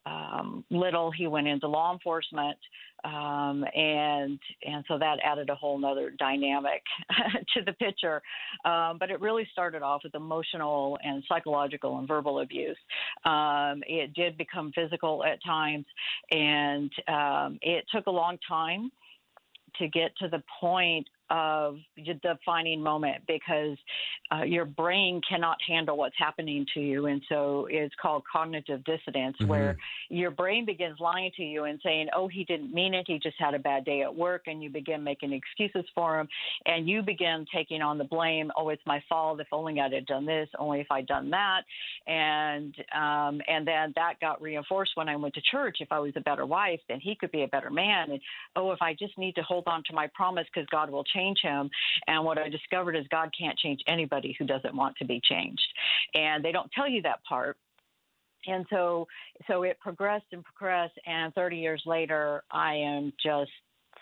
[0.07, 2.57] um, little, he went into law enforcement,
[3.05, 6.83] um, and and so that added a whole nother dynamic
[7.55, 8.23] to the picture.
[8.65, 12.77] Um, but it really started off with emotional and psychological and verbal abuse.
[13.25, 15.87] Um, it did become physical at times,
[16.31, 18.91] and um, it took a long time
[19.79, 23.77] to get to the point of the defining moment because
[24.33, 27.07] uh, your brain cannot handle what's happening to you.
[27.07, 29.47] And so it's called cognitive dissonance, Mhm.
[29.47, 29.77] where
[30.09, 33.07] your brain begins lying to you and saying, oh, he didn't mean it.
[33.07, 34.47] He just had a bad day at work.
[34.47, 36.29] And you begin making excuses for him.
[36.67, 38.51] And you begin taking on the blame.
[38.57, 39.41] Oh, it's my fault.
[39.41, 41.63] If only I'd have done this, only if I'd done that.
[42.07, 45.79] And, um, and then that got reinforced when I went to church.
[45.81, 48.13] If I was a better wife, then he could be a better man.
[48.13, 48.21] And,
[48.57, 51.18] oh, if I just need to hold on to my promise because God will change
[51.43, 51.71] him.
[52.07, 55.67] And what I discovered is God can't change anybody who doesn't want to be changed.
[56.15, 57.57] And they don't tell you that part.
[58.47, 59.07] And so
[59.47, 63.51] so it progressed and progressed and 30 years later I am just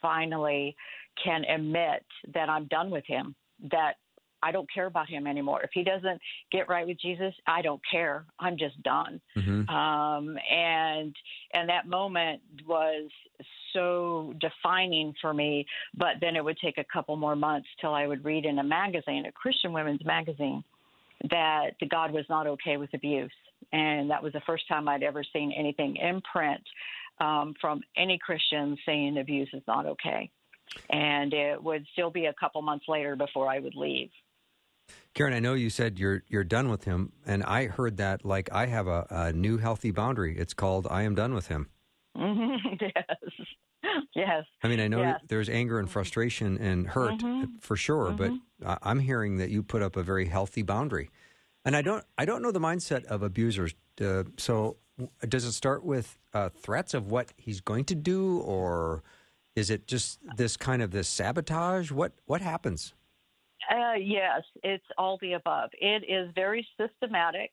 [0.01, 0.77] finally
[1.23, 3.35] can admit that I'm done with him.
[3.71, 3.95] That
[4.43, 5.63] I don't care about him anymore.
[5.63, 6.21] If he doesn't
[6.53, 8.27] get right with Jesus, I don't care.
[8.39, 11.15] I'm just done hmm um, and
[11.53, 13.11] and that moment was
[13.77, 15.67] so defining for me.
[15.97, 18.65] But then it would take a couple more months till I would read in a
[18.65, 20.65] magazine, a Christian women's magazine,
[21.31, 23.33] that God was not okay with abuse,
[23.73, 26.63] and that was the first time I'd ever seen anything in print
[27.21, 30.31] um, from any Christian saying abuse is not okay.
[30.91, 34.11] And it would still be a couple months later before I would leave.
[35.15, 38.53] Karen, I know you said you're you're done with him, and I heard that like
[38.53, 40.37] I have a, a new healthy boundary.
[40.39, 41.71] It's called I am done with him.
[42.17, 43.05] yes.
[44.15, 44.45] Yes.
[44.63, 45.21] I mean, I know Yes.
[45.29, 47.61] there's anger and frustration and hurt Mhm.
[47.63, 48.41] for sure, Mhm.
[48.63, 51.11] but I'm hearing that you put up a very healthy boundary.
[51.65, 53.75] And I don't I don't know the mindset of abusers.
[54.01, 54.77] Uh, so
[55.29, 59.03] does it start with uh, threats of what he's going to do, or
[59.55, 61.91] is it just this kind of this sabotage?
[61.91, 62.95] What what happens?
[63.69, 65.71] Uh, yes, it's all the above.
[65.81, 67.51] It is very systematic.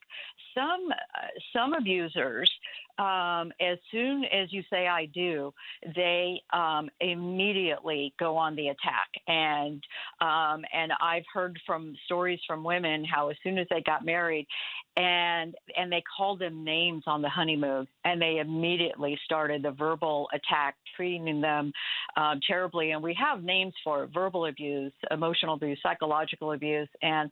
[0.53, 2.51] Some uh, some abusers,
[2.99, 5.53] um, as soon as you say "I do,"
[5.95, 9.09] they um, immediately go on the attack.
[9.27, 9.83] And
[10.21, 14.47] um, and I've heard from stories from women how as soon as they got married,
[14.95, 20.27] and and they called them names on the honeymoon, and they immediately started the verbal
[20.33, 21.71] attack, treating them
[22.15, 22.91] um, terribly.
[22.91, 27.31] And we have names for it, verbal abuse, emotional abuse, psychological abuse, and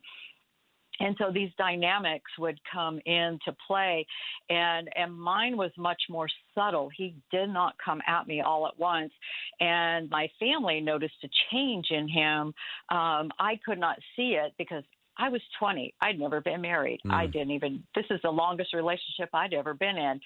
[0.99, 4.06] and so these dynamics would come into play
[4.49, 8.77] and and mine was much more subtle he did not come at me all at
[8.77, 9.12] once
[9.60, 12.54] and my family noticed a change in him
[12.89, 14.84] um, i could not see it because
[15.17, 15.93] I was 20.
[16.01, 17.01] I'd never been married.
[17.06, 17.13] Mm.
[17.13, 20.19] I didn't even, this is the longest relationship I'd ever been in.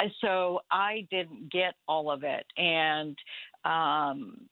[0.00, 2.44] And so I didn't get all of it.
[2.56, 3.16] And,
[3.64, 4.48] um,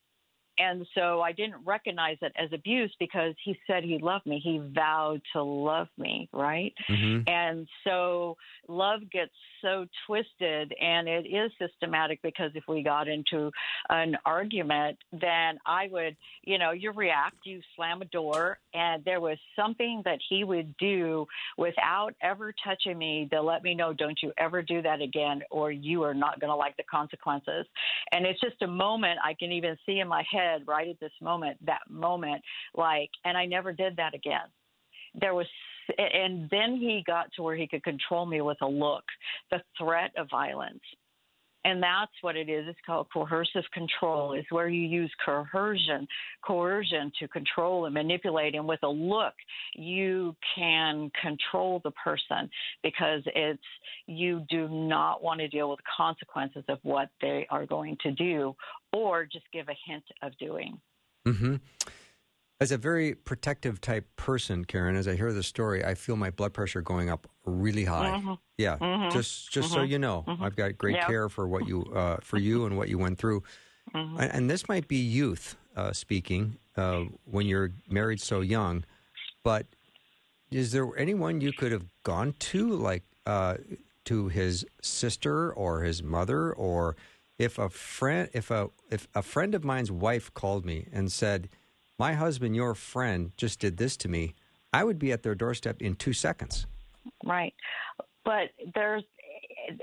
[0.58, 4.40] and so I didn't recognize it as abuse because he said he loved me.
[4.42, 6.74] He vowed to love me, right?
[6.86, 8.36] hmm And so
[8.68, 9.32] love gets
[9.62, 13.50] so twisted and it is systematic because if we got into
[13.88, 19.20] an argument, then I would, you know, you react, you slam a door, and there
[19.20, 24.18] was something that he would do without ever touching me to let me know, don't
[24.22, 27.66] you ever do that again, or you are not going to like the consequences.
[28.12, 31.12] And it's just a moment I can even see in my head right at this
[31.20, 32.42] moment, that moment,
[32.74, 34.48] like, and I never did that again
[35.14, 35.46] there was
[35.98, 39.04] and then he got to where he could control me with a look,
[39.50, 40.80] the threat of violence.
[41.64, 42.64] And that's what it is.
[42.66, 44.32] It's called coercive control.
[44.32, 46.08] Is where you use coercion,
[46.44, 48.56] coercion to control and manipulate.
[48.56, 49.34] And with a look,
[49.74, 52.50] you can control the person
[52.82, 53.62] because it's
[54.06, 58.10] you do not want to deal with the consequences of what they are going to
[58.10, 58.56] do,
[58.92, 60.80] or just give a hint of doing.
[61.24, 61.56] hmm
[62.62, 66.30] As a very protective type person, Karen, as I hear the story, I feel my
[66.30, 68.12] blood pressure going up really high.
[68.12, 68.38] Mhm.
[68.56, 69.12] Yeah, Mhm.
[69.12, 69.88] just just so Mhm.
[69.88, 70.40] you know, Mhm.
[70.40, 71.06] I've got great Yeah.
[71.06, 73.42] care for what you uh, for you and what you went through.
[73.92, 74.16] Mhm.
[74.20, 78.84] And, and this might be youth uh, speaking uh, when you're married so young,
[79.42, 79.66] but
[80.52, 83.56] is there anyone you could have gone to, like uh,
[84.04, 86.94] to his sister or his mother, or
[87.38, 91.48] if a friend, if a if a friend of mine's wife called me and said,
[92.02, 94.34] "My husband, your friend, just did this to me,"
[94.72, 96.66] I would be at their doorstep in two seconds.
[97.24, 97.54] Right.
[98.24, 99.04] But there's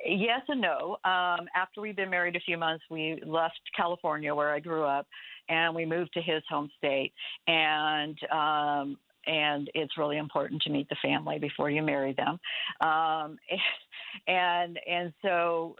[0.05, 0.97] yes and no.
[1.05, 5.07] Um, after we've been married a few months, we left California, where I grew up,
[5.47, 7.13] and we moved to his home state.
[7.47, 12.37] And um, and it's really important to meet the family before you marry them.
[12.81, 13.37] Um,
[14.27, 15.77] and and so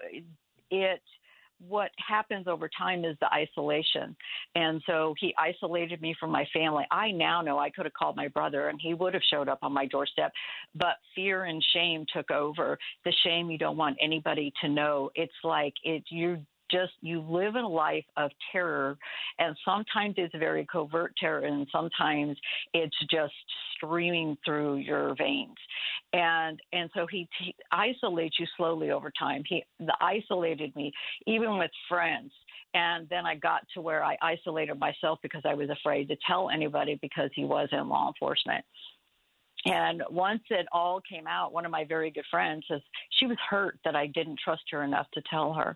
[0.71, 1.01] it
[1.67, 4.15] what happens over time is the isolation.
[4.55, 6.85] And so he isolated me from my family.
[6.91, 9.59] I now know I could have called my brother and he would have showed up
[9.61, 10.31] on my doorstep,
[10.75, 12.77] but fear and shame took over.
[13.05, 15.09] The shame you don't want anybody to know.
[15.15, 16.39] It's like it you
[16.71, 18.97] just you live a life of terror
[19.39, 22.37] and sometimes it's very covert terror and sometimes
[22.73, 23.33] it's just
[23.75, 25.57] streaming through your veins
[26.13, 29.63] and and so he, he isolates you slowly over time he
[30.01, 30.91] isolated me
[31.27, 32.31] even with friends
[32.73, 36.49] and then I got to where I isolated myself because I was afraid to tell
[36.49, 38.63] anybody because he was in law enforcement.
[39.65, 42.81] And once it all came out, one of my very good friends says
[43.19, 45.75] she was hurt that I didn't trust her enough to tell her.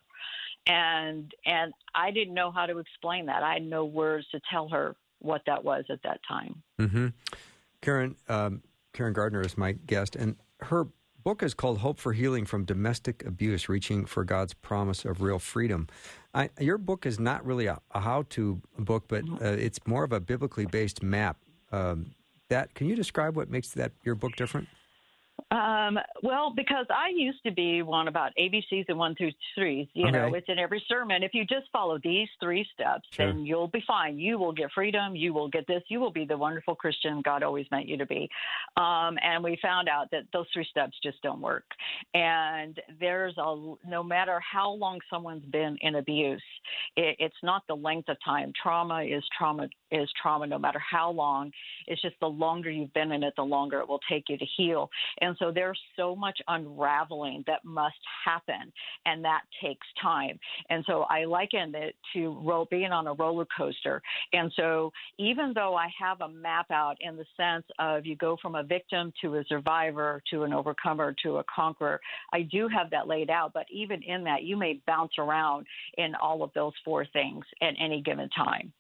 [0.68, 3.44] And and I didn't know how to explain that.
[3.44, 6.64] I had no words to tell her what that was at that time.
[6.80, 7.08] hmm
[7.82, 8.62] Karen um,
[8.94, 10.88] Karen Gardner is my guest, and her
[11.24, 15.40] book is called "Hope for Healing from Domestic Abuse: Reaching for God's Promise of Real
[15.40, 15.88] Freedom."
[16.34, 20.14] I, your book is not really a, a how-to book, but uh, it's more of
[20.14, 21.38] a biblically based map.
[21.72, 22.12] Um,
[22.50, 24.68] that can you describe what makes that your book different?
[25.54, 29.88] Um, well, because I used to be one about ABCs and one through threes.
[29.94, 31.22] You know, it's in every sermon.
[31.22, 33.28] If you just follow these three steps, Sure.
[33.28, 34.18] then you'll be fine.
[34.18, 35.16] You will get freedom.
[35.16, 35.84] You will get this.
[35.90, 38.28] You will be the wonderful Christian God always meant you to be.
[38.78, 41.66] Um, and we found out that those three steps just don't work.
[42.16, 46.42] And there's a no matter how long someone's been in abuse,
[46.96, 48.54] it, it's not the length of time.
[48.60, 51.52] Trauma is trauma is trauma, no matter how long.
[51.86, 54.46] It's just the longer you've been in it, the longer it will take you to
[54.58, 54.90] heal.
[55.22, 58.72] And so there's so much unraveling that must happen,
[59.06, 60.40] and that takes time.
[60.70, 64.02] And so I liken it to ro- being on a roller coaster.
[64.32, 68.38] And so even though I have a map out in the sense of you go
[68.42, 72.00] from a victim to a survivor to an overcomer to a conqueror,
[72.32, 73.52] I do have that laid out.
[73.54, 75.66] But even in that, you may bounce around
[75.98, 78.74] in all of those four things at any given time.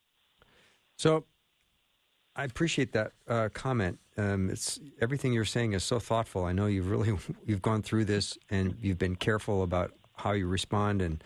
[0.97, 1.25] So
[2.35, 3.99] I appreciate that uh, comment.
[4.17, 6.45] Um, it's everything you're saying is so thoughtful.
[6.45, 7.15] I know you've really
[7.45, 11.23] you've gone through this and you've been careful about how you respond, and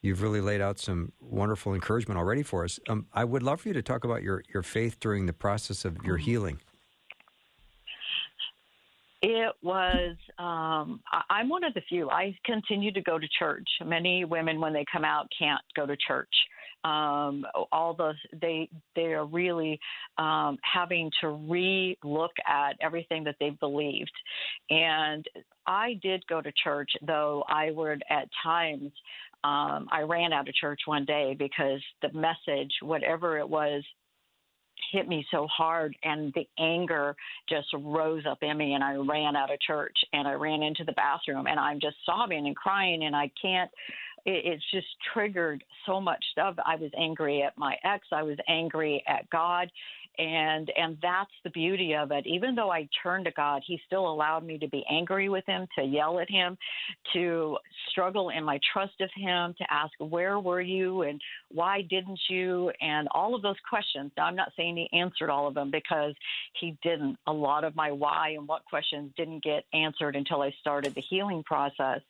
[0.00, 2.80] you've really laid out some wonderful encouragement already for us.
[2.88, 5.84] Um, I would love for you to talk about your your faith during the process
[5.84, 6.60] of your healing.
[9.24, 12.10] It was, um, I'm one of the few.
[12.10, 13.68] I continue to go to church.
[13.84, 16.34] Many women, when they come out, can't go to church.
[16.84, 19.78] Um, all the they they are really
[20.18, 24.12] um, having to re-look at everything that they've believed.
[24.70, 25.24] And
[25.66, 28.90] I did go to church, though I would at times
[29.44, 33.82] um, I ran out of church one day because the message, whatever it was,
[34.92, 37.16] hit me so hard and the anger
[37.48, 40.84] just rose up in me and I ran out of church and I ran into
[40.84, 43.70] the bathroom and I'm just sobbing and crying and I can't
[44.24, 46.56] it, it's just triggered so much stuff.
[46.64, 49.70] I was angry at my ex, I was angry at God
[50.18, 52.26] and and that's the beauty of it.
[52.26, 55.66] Even though I turned to God, he still allowed me to be angry with him,
[55.78, 56.56] to yell at him,
[57.14, 57.56] to
[57.90, 61.20] struggle in my trust of him, to ask where were you and
[61.50, 64.12] why didn't you and all of those questions.
[64.16, 66.14] Now I'm not saying he answered all of them because
[66.60, 67.16] he didn't.
[67.26, 71.02] A lot of my why and what questions didn't get answered until I started the
[71.08, 72.00] healing process.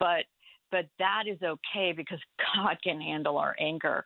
[0.00, 0.24] But
[0.70, 2.18] but that is okay because
[2.54, 4.04] God can handle our anger.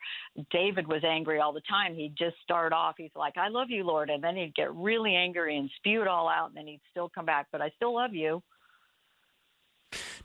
[0.50, 1.94] David was angry all the time.
[1.94, 4.10] He'd just start off, he's like, I love you, Lord.
[4.10, 6.48] And then he'd get really angry and spew it all out.
[6.48, 8.42] And then he'd still come back, but I still love you.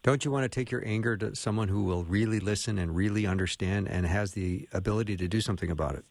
[0.04, 3.26] Don't you want to take your anger to someone who will really listen and really
[3.26, 6.06] understand and has the ability to do something about it?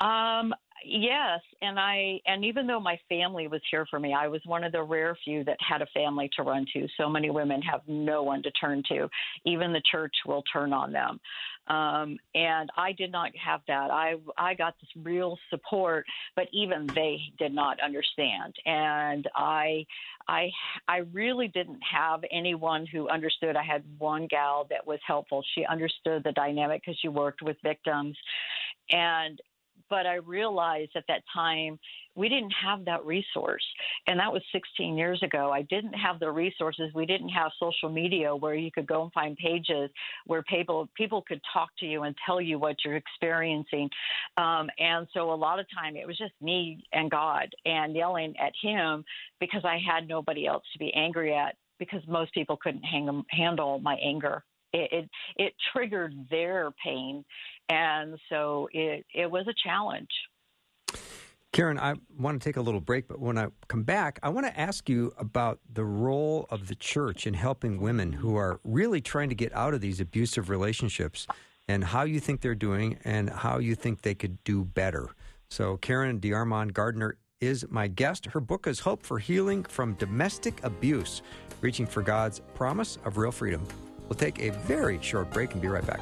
[0.00, 0.52] Um,
[0.84, 4.64] yes, and I and even though my family was here for me, I was one
[4.64, 6.86] of the rare few that had a family to run to.
[6.96, 9.08] So many women have no one to turn to.
[9.44, 11.20] Even the church will turn on them.
[11.66, 13.90] Um, and I did not have that.
[13.90, 16.04] I I got this real support,
[16.36, 18.54] but even they did not understand.
[18.66, 19.86] And I
[20.28, 20.50] I
[20.88, 23.56] I really didn't have anyone who understood.
[23.56, 25.42] I had one gal that was helpful.
[25.54, 28.16] She understood the dynamic because she worked with victims,
[28.90, 29.40] and
[29.94, 31.78] but I realized at that time
[32.16, 33.62] we didn't have that resource.
[34.08, 35.52] And that was 16 years ago.
[35.52, 36.90] I didn't have the resources.
[36.96, 39.90] We didn't have social media where you could go and find pages
[40.26, 43.88] where people people could talk to you and tell you what you're experiencing.
[44.36, 48.34] Um, and so a lot of time it was just me and God and yelling
[48.44, 49.04] at him
[49.38, 53.78] because I had nobody else to be angry at because most people couldn't hang, handle
[53.78, 54.42] my anger
[54.74, 57.24] it, it, it triggered their pain,
[57.68, 60.08] and so it it was a challenge.
[61.52, 64.44] Karen, I want to take a little break, but when I come back, I want
[64.44, 69.00] to ask you about the role of the church in helping women who are really
[69.00, 71.28] trying to get out of these abusive relationships
[71.68, 75.10] and how you think they're doing and how you think they could do better.
[75.48, 78.26] So, Karen DeArmond Gardner is my guest.
[78.26, 81.22] Her book is Hope for Healing from Domestic Abuse
[81.60, 83.64] Reaching for God's Promise of Real Freedom.
[84.08, 86.00] We'll take a very short break and be right back.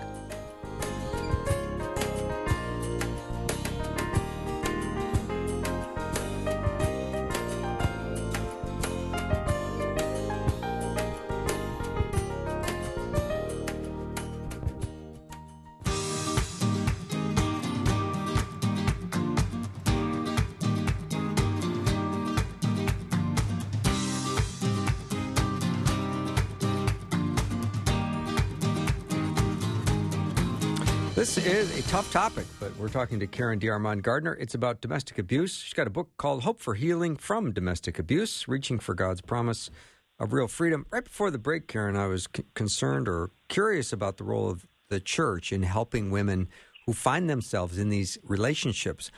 [32.13, 34.35] Topic, but we're talking to Karen DeArmond Gardner.
[34.35, 35.57] It's about domestic abuse.
[35.57, 39.71] She's got a book called Hope for Healing from Domestic Abuse Reaching for God's Promise
[40.19, 40.85] of Real Freedom.
[40.91, 44.67] Right before the break, Karen, I was c- concerned or curious about the role of
[44.91, 46.51] the church in helping women
[46.85, 49.11] who find themselves in these relationships.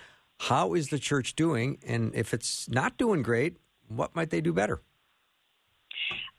[0.43, 1.79] How is the church doing?
[1.85, 3.57] And if it's not doing great,
[3.89, 4.83] what might they do better?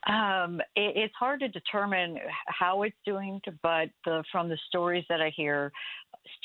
[0.06, 5.20] Um, it, it's hard to determine how it's doing, but the, from the stories that
[5.20, 5.72] I hear,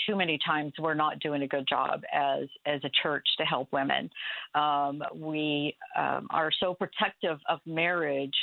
[0.07, 3.67] too many times we're not doing a good job as as a church to help
[3.71, 4.09] women.
[4.53, 8.35] Um, we um, are so protective of marriage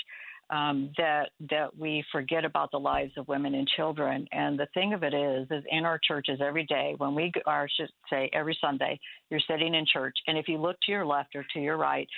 [0.50, 4.26] um, that that we forget about the lives of women and children.
[4.32, 7.68] And the thing of it is, is in our churches every day when we, are,
[7.68, 8.98] should say every Sunday,
[9.30, 12.08] you're sitting in church, and if you look to your left or to your right,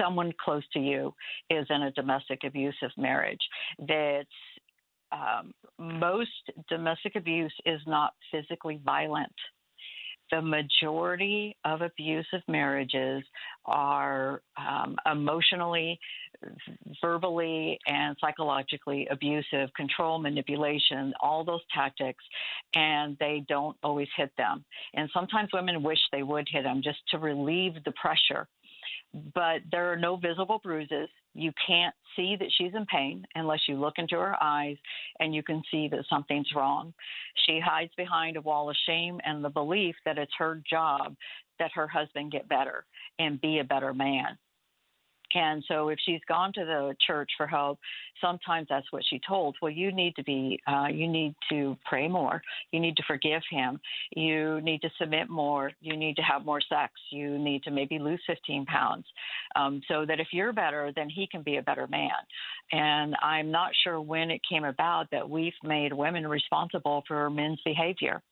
[0.00, 1.12] someone close to you
[1.50, 3.40] is in a domestic abusive marriage.
[3.80, 4.28] That's
[5.10, 6.30] um, most
[6.68, 9.32] domestic abuse is not physically violent
[10.30, 13.22] the majority of abusive marriages
[13.64, 15.98] are um, emotionally,
[17.00, 22.22] verbally, and psychologically abusive, control, manipulation, all those tactics,
[22.74, 24.64] and they don't always hit them.
[24.94, 28.46] And sometimes women wish they would hit them just to relieve the pressure.
[29.34, 31.08] But there are no visible bruises.
[31.34, 34.76] You can't see that she's in pain unless you look into her eyes
[35.20, 36.92] and you can see that something's wrong.
[37.46, 41.14] She hides behind a wall of shame and the belief that it's her job
[41.58, 42.84] that her husband get better
[43.18, 44.38] and be a better man.
[45.34, 47.78] And so, if she's gone to the church for help,
[48.20, 49.56] sometimes that's what she told.
[49.60, 52.42] Well, you need to be, uh, you need to pray more.
[52.72, 53.80] You need to forgive him.
[54.16, 55.72] You need to submit more.
[55.80, 56.92] You need to have more sex.
[57.10, 59.04] You need to maybe lose 15 pounds,
[59.56, 62.10] um, so that if you're better, then he can be a better man.
[62.72, 67.60] And I'm not sure when it came about that we've made women responsible for men's
[67.64, 68.22] behavior.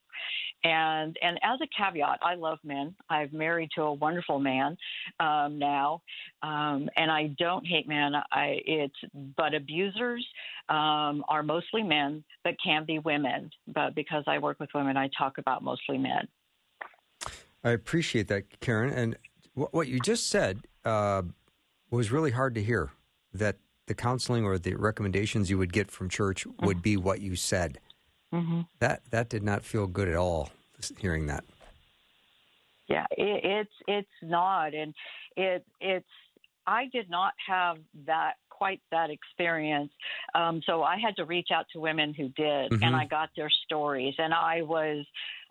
[0.64, 2.94] And and as a caveat, I love men.
[3.08, 4.76] I've married to a wonderful man
[5.20, 6.02] um, now,
[6.42, 8.12] um, and I don't hate men.
[8.32, 8.96] I it's
[9.36, 10.26] but abusers
[10.68, 13.50] um, are mostly men, but can be women.
[13.68, 16.26] But because I work with women, I talk about mostly men.
[17.62, 18.92] I appreciate that, Karen.
[18.92, 19.16] And
[19.54, 21.22] wh- what you just said uh,
[21.90, 22.90] was really hard to hear.
[23.32, 27.36] That the counseling or the recommendations you would get from church would be what you
[27.36, 27.78] said.
[28.36, 28.60] Mm-hmm.
[28.80, 30.50] That that did not feel good at all.
[30.98, 31.44] Hearing that.
[32.88, 34.94] Yeah, it, it's it's not, and
[35.36, 36.06] it it's
[36.66, 39.92] I did not have that quite that experience.
[40.34, 42.82] Um, so I had to reach out to women who did, Mhm.
[42.86, 45.06] and I got their stories, and I was.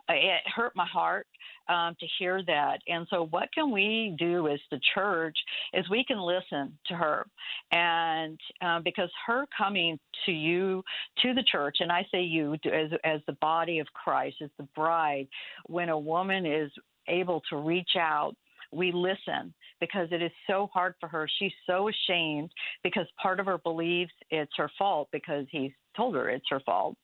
[0.08, 1.26] It hurt my heart
[1.68, 2.78] um, to hear that.
[2.86, 5.36] And so, what can we do as the church
[5.74, 7.26] is we can listen to her,
[7.72, 10.82] and uh, because her coming to you,
[11.22, 14.68] to the church, and I say you as as the body of Christ, as the
[14.74, 15.28] bride,
[15.66, 16.70] when a woman is
[17.08, 18.34] able to reach out
[18.72, 21.28] we listen because it is so hard for her.
[21.38, 22.50] She's so ashamed
[22.82, 26.96] because part of her believes it's her fault because he's told her it's her fault.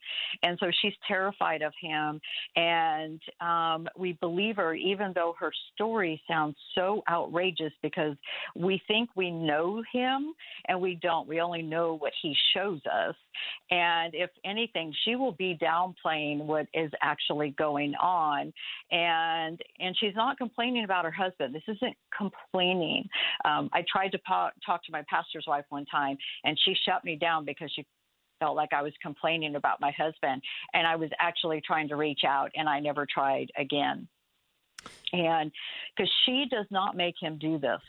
[0.43, 2.21] And so she's terrified of him.
[2.57, 8.17] And um, we believe her, even though her story sounds so outrageous because
[8.55, 10.35] we think we know him
[10.69, 11.29] and we don't.
[11.29, 13.15] We only know what he shows us.
[13.71, 18.53] And if anything, she will be downplaying what is actually going on.
[18.91, 21.55] And and she's not complaining about her husband.
[21.55, 23.09] This isn't complaining.
[23.45, 27.05] Um, I tried to po- talk to my pastor's wife one time, and she shut
[27.05, 27.87] me down because she
[28.43, 30.43] felt like I was complaining about my husband,
[30.75, 34.09] and I was actually trying to reach out, and I never tried again.
[35.13, 35.53] And
[35.97, 37.81] because she does not make him do this,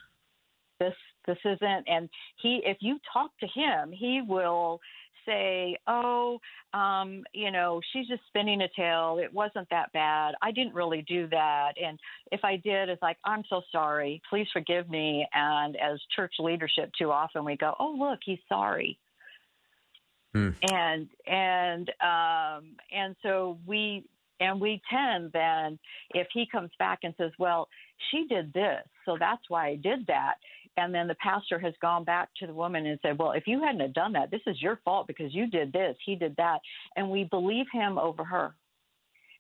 [0.80, 0.94] this
[1.26, 1.86] this isn't.
[1.88, 2.08] And
[2.42, 4.80] he, if you talk to him, he will
[5.26, 6.40] say, "Oh,
[6.74, 9.18] um, you know, she's just spinning a tale.
[9.18, 10.36] It wasn't that bad.
[10.44, 11.72] I didn't really do that.
[11.84, 11.98] And
[12.32, 14.22] if I did, it's like, I'm so sorry.
[14.30, 19.00] Please forgive me." And as church leadership, too often we go, "Oh, look, he's sorry."
[20.34, 20.50] Hmm.
[20.64, 24.04] And and um, and so we
[24.40, 25.78] and we tend then
[26.12, 27.68] if he comes back and says, "Well,
[28.10, 30.36] she did this, so that's why I did that."
[30.76, 33.62] And then the pastor has gone back to the woman and said, Well, if you
[33.62, 36.60] hadn't have done that, this is your fault because you did this, he did that.
[36.96, 38.56] And we believe him over her.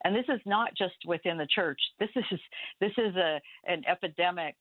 [0.04, 1.80] And this is not just within the church.
[2.00, 2.40] This is
[2.80, 4.56] this is a an epidemic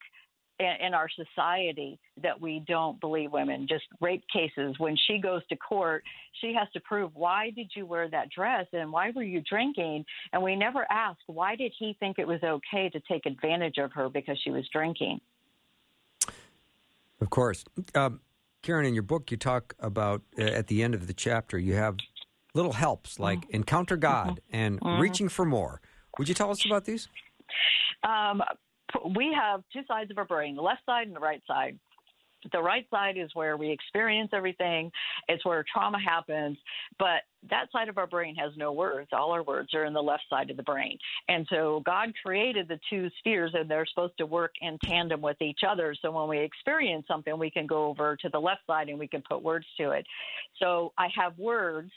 [0.59, 3.67] in, our society that we don't believe women.
[3.67, 4.75] Just rape cases.
[4.77, 6.03] When she goes to court,
[6.41, 10.05] she has to prove why did you wear that dress and why were you drinking?
[10.31, 13.91] And we never ask why did he think it was okay to take advantage of
[13.93, 15.19] her because she was drinking.
[17.19, 17.63] Of course.
[17.95, 18.19] Um,
[18.61, 21.73] Karen, in your book, you talk about uh, at the end of the chapter, you
[21.73, 21.97] have
[22.53, 23.55] little helps like Mm-hmm.
[23.55, 25.81] encounter God and reaching for more.
[26.17, 27.07] Would you tell us about these?
[28.03, 28.43] Um,
[29.15, 31.77] we have two sides of our brain, the left side and the right side.
[32.51, 34.91] The right side is where we experience everything.
[35.29, 36.57] It's where trauma happens.
[36.99, 39.09] But that side of our brain has no words.
[39.13, 40.97] All our words are in the left side of the brain.
[41.29, 45.41] And so God created the two spheres and they're supposed to work in tandem with
[45.41, 45.95] each other.
[46.01, 49.07] So when we experience something, we can go over to the left side and we
[49.07, 50.05] can put words to it.
[50.59, 51.91] So I have words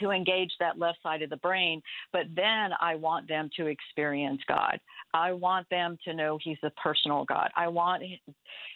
[0.00, 4.40] to engage that left side of the brain, but then I want them to experience
[4.48, 4.80] God.
[5.14, 7.50] I want them to know He's a personal God.
[7.56, 8.02] I want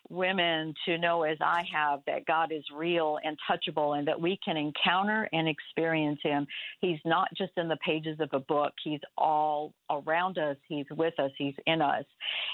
[0.09, 4.38] women to know, as I have, that God is real and touchable and that we
[4.45, 6.47] can encounter and experience Him.
[6.80, 11.18] He's not just in the pages of a book, He's all around us, He's with
[11.18, 12.05] us, He's in us.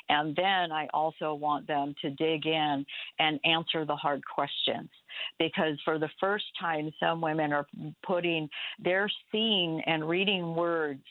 [0.08, 2.84] And then I also want them to dig in
[3.18, 4.90] and answer the hard questions
[5.38, 7.66] because for the first time, some women are
[8.06, 8.48] putting,
[8.78, 11.02] they're seeing and reading words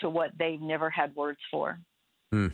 [0.00, 1.78] to what they've never had words for.
[2.30, 2.48] Hmm.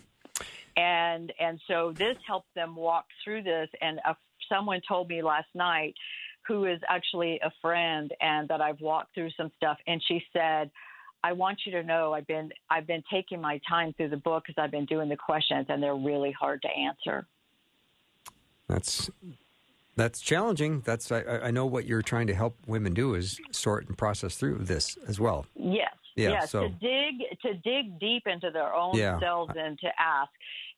[0.76, 3.68] And and so this helped them walk through this.
[3.80, 4.14] And uh,
[4.48, 5.94] someone told me last night,
[6.46, 10.70] who is actually a friend, and that I've walked through some stuff, and she said.
[11.24, 14.42] I want you to know I've been I've been taking my time through the book
[14.44, 17.28] because I've been doing the questions and they're really hard to answer.
[18.68, 19.08] That's
[19.96, 20.80] that's challenging.
[20.80, 24.36] That's I, I know what you're trying to help women do is sort and process
[24.36, 25.46] through this as well.
[25.54, 25.94] Yes.
[26.14, 29.18] Yeah, yes, so- to dig to dig deep into their own Yeah.
[29.18, 30.30] selves and to ask.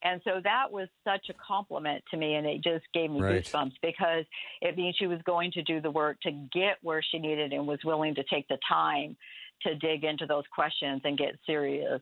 [0.02, 3.42] And so that was such a compliment to me and it just gave me Right.
[3.42, 4.24] goosebumps because
[4.60, 7.66] it means she was going to do the work to get where she needed and
[7.66, 9.16] was willing to take the time
[9.62, 12.00] to dig into those questions and get serious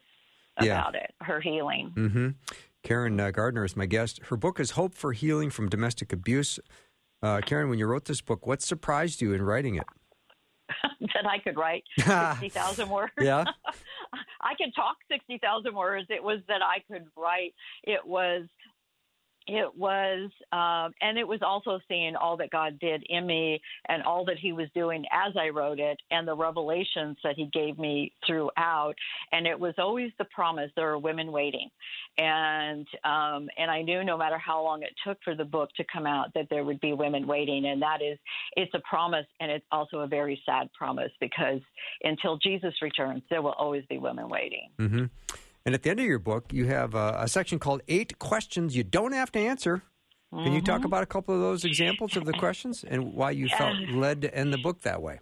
[0.60, 0.80] Yeah.
[0.80, 1.90] about it, her healing.
[1.94, 2.28] hmm
[2.82, 4.18] Karen uh, Gardner is my guest.
[4.24, 6.58] Her book is Hope for Healing from Domestic Abuse.
[7.22, 9.84] Uh, Karen, when you wrote this book, what surprised you in writing it?
[11.14, 13.12] that I could write 60,000 words.
[13.20, 13.44] Yeah.
[14.40, 16.06] I could talk 60,000 words.
[16.10, 17.54] It was that I could write.
[17.84, 18.46] It was,
[19.46, 24.02] it was, um, and it was also seeing all that God did in me and
[24.02, 27.78] all that He was doing as I wrote it and the revelations that He gave
[27.78, 28.94] me throughout.
[29.32, 31.68] And it was always the promise there are women waiting.
[32.18, 35.84] And, um, and I knew no matter how long it took for the book to
[35.92, 37.66] come out that there would be women waiting.
[37.66, 38.18] And that is,
[38.56, 41.60] it's a promise and it's also a very sad promise because
[42.04, 44.68] until Jesus returns, there will always be women waiting.
[44.78, 45.04] Mm hmm
[45.64, 48.76] And at the end of your book, you have a, a section called Eight Questions
[48.76, 49.82] You Don't Have to Answer.
[50.32, 50.86] Can you talk Mhm.
[50.86, 54.34] about a couple of those examples of the questions and why you felt led to
[54.34, 55.18] end the book that way?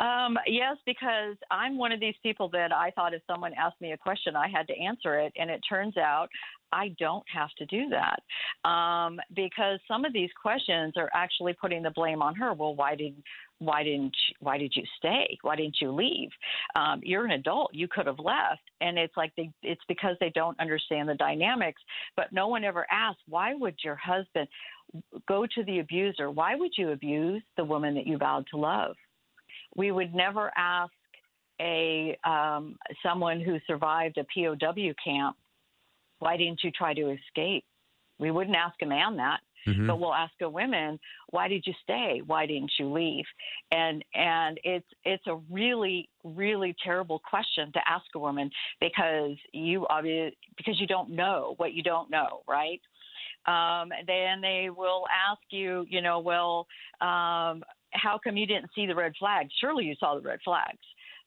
[0.00, 3.92] Um, yes, because I'm one of these people that I thought if someone asked me
[3.92, 6.28] a question, I had to answer it, and it turns out
[6.72, 11.82] I don't have to do that um, because some of these questions are actually putting
[11.82, 12.52] the blame on her.
[12.52, 13.14] Well, why did
[13.58, 15.36] why didn't why did you stay?
[15.42, 16.30] Why didn't you leave?
[16.76, 17.70] Um, you're an adult.
[17.74, 21.82] You could have left, and it's like they, it's because they don't understand the dynamics.
[22.16, 24.48] But no one ever asks why would your husband
[25.26, 26.30] go to the abuser?
[26.30, 28.94] Why would you abuse the woman that you vowed to love?
[29.76, 30.92] we would never ask
[31.60, 35.36] a um, someone who survived a POW camp,
[36.18, 37.64] why didn't you try to escape?
[38.18, 39.86] We wouldn't ask a man that, Mhm.
[39.86, 40.98] but we'll ask a woman,
[41.30, 42.22] why did you stay?
[42.24, 43.26] Why didn't you leave?
[43.70, 48.50] And and it's it's a really really terrible question to ask a woman
[48.80, 52.80] because you obviously because you don't know what you don't know, right?
[53.46, 56.66] Um, then they will ask you, you know, well,
[57.00, 59.50] um, how come you didn't see the red flags?
[59.60, 60.78] Surely you saw the red flags.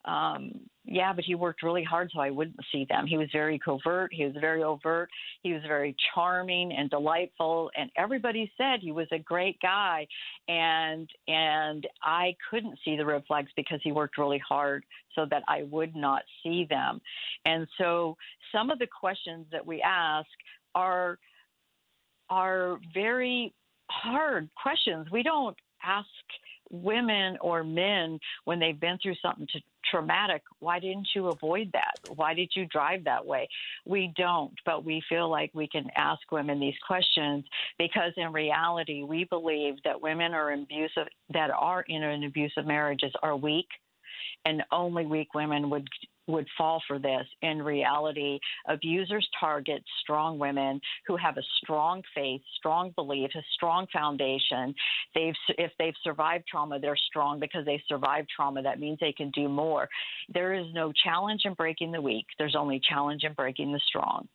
[0.05, 3.05] Um, yeah, but he worked really hard so I wouldn't see them.
[3.05, 4.11] He was very covert.
[4.11, 5.09] He was very overt.
[5.43, 10.07] He was very charming and delightful, and everybody said he was a great guy.
[10.47, 14.83] And and I couldn't see the red flags because he worked really hard
[15.13, 16.99] so that I would not see them.
[17.45, 18.17] And so
[18.51, 20.27] some of the questions that we ask
[20.73, 21.19] are
[22.29, 23.53] are very
[23.91, 25.07] hard questions.
[25.11, 26.07] We don't ask
[26.71, 29.59] women or men when they've been through something to,
[29.89, 31.97] traumatic, why didn't you avoid that?
[32.15, 33.47] Why did you drive that way?
[33.85, 37.43] We don't, but we feel like we can ask women these questions
[37.77, 43.11] because in reality, we believe that women are abusive that are in an abusive marriages
[43.21, 43.67] are weak
[44.45, 45.87] and only weak women would
[46.31, 47.25] would fall for this.
[47.41, 53.87] In reality, abusers target strong women who have a strong faith, strong belief, a strong
[53.93, 54.73] foundation.
[55.13, 58.61] They've if they've survived trauma, they're strong because they survived trauma.
[58.61, 59.89] That means they can do more.
[60.33, 62.25] There is no challenge in breaking the weak.
[62.37, 64.27] There's only challenge in breaking the strong.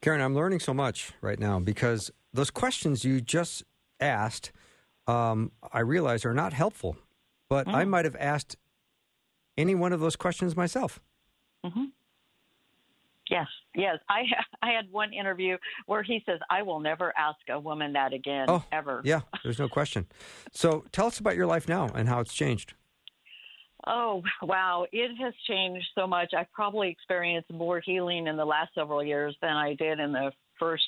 [0.00, 3.64] Karen, I'm learning so much right now because those questions you just
[4.00, 4.52] asked,
[5.08, 6.96] um, I realize are not helpful.
[7.48, 8.56] But I might have asked
[9.56, 11.00] any one of those questions myself.
[11.64, 11.84] Hmm
[13.30, 13.98] Yes, yes.
[14.08, 14.22] I
[14.62, 18.46] I had one interview where he says, "I will never ask a woman that again,
[18.48, 20.06] Oh, ever." Yeah, there's no question.
[20.52, 22.74] So tell us about your life now and how it's changed.
[23.86, 24.86] Oh, wow.
[24.92, 26.34] It has changed so much.
[26.36, 30.32] I've probably experienced more healing in the last several years than I did in the
[30.58, 30.84] first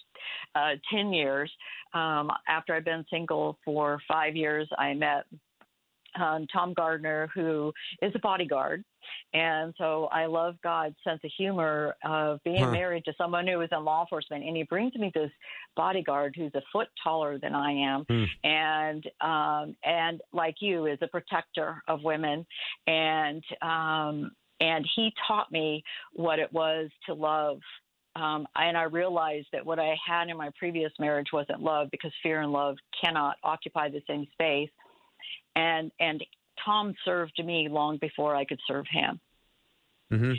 [0.54, 1.50] uh, 10 years.
[1.94, 5.24] Um, after I've been single for five years, I met
[6.18, 8.84] um, Tom Gardner, who is a bodyguard.
[9.32, 12.70] And so I love God's sense of humor of being Huh.
[12.70, 14.44] married to someone who is in law enforcement.
[14.44, 15.30] And he brings me this
[15.76, 18.24] bodyguard who's a foot taller than I am Hmm.
[18.44, 22.46] and um, and like you is a protector of women
[22.86, 25.82] and um, and he taught me
[26.12, 27.60] what it was to love
[28.16, 32.12] um, and I realized that what I had in my previous marriage wasn't love because
[32.22, 34.70] fear and love cannot occupy the same space
[35.56, 36.24] and and
[36.64, 39.20] Tom served me long before I could serve him.
[40.10, 40.32] Hmm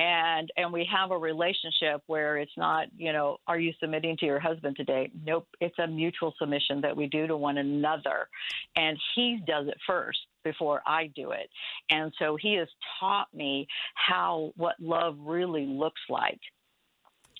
[0.00, 4.26] and and we have a relationship where it's not you know are you submitting to
[4.26, 5.10] your husband today?
[5.24, 5.46] Nope.
[5.60, 8.28] It's a mutual submission that we do to one another.
[8.76, 11.50] And he does it first before i do it.
[11.90, 16.40] And so he has taught me how what love really looks like.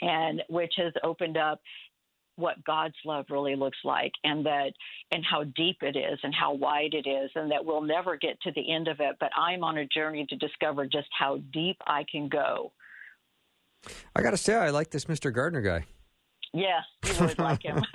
[0.03, 1.61] And which has opened up
[2.41, 4.73] what God's love really looks like and that
[5.13, 8.41] and how deep it is and how wide it is and that we'll never get
[8.43, 11.77] to the end of it but I'm on a journey to discover just how deep
[11.87, 12.73] I can go.
[14.15, 15.33] I got to say, I like this Mr.
[15.33, 15.87] Gardner guy.
[16.53, 17.83] Yes, you would like him.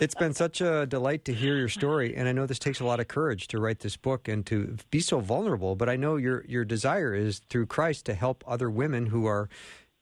[0.00, 2.84] it's been such a delight to hear your story, and I know this takes a
[2.84, 5.74] lot of courage to write this book and to be so vulnerable.
[5.74, 9.48] But I know your your desire is through Christ to help other women who are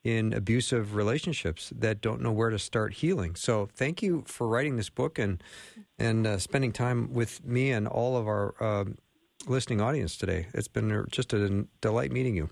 [0.04, 3.34] in abusive relationships that don't know where to start healing.
[3.34, 5.42] So thank you for writing this book and
[5.98, 8.98] and uh, spending time with me and all of our um
[9.46, 10.46] listening audience today.
[10.54, 12.50] It's been just a delight meeting you.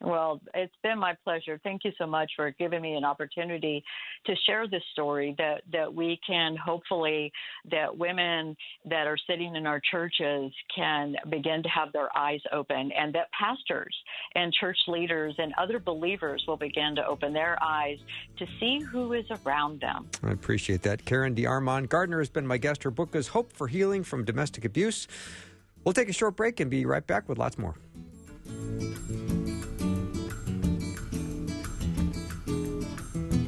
[0.00, 1.58] Well, it's been my pleasure.
[1.64, 3.82] Thank you so much for giving me an opportunity
[4.26, 7.32] to share this story that, that we can hopefully
[7.70, 12.92] that women that are sitting in our churches can begin to have their eyes open
[12.92, 13.94] and that pastors
[14.34, 17.98] and church leaders and other believers will begin to open their eyes
[18.38, 20.08] to see who is around them.
[20.22, 21.06] I appreciate that.
[21.06, 22.82] Karen DeArmond Gardner has been my guest.
[22.82, 25.08] Her book is Hope for Healing from Domestic Abuse.
[25.84, 27.76] We'll take a short break and be right back with lots more.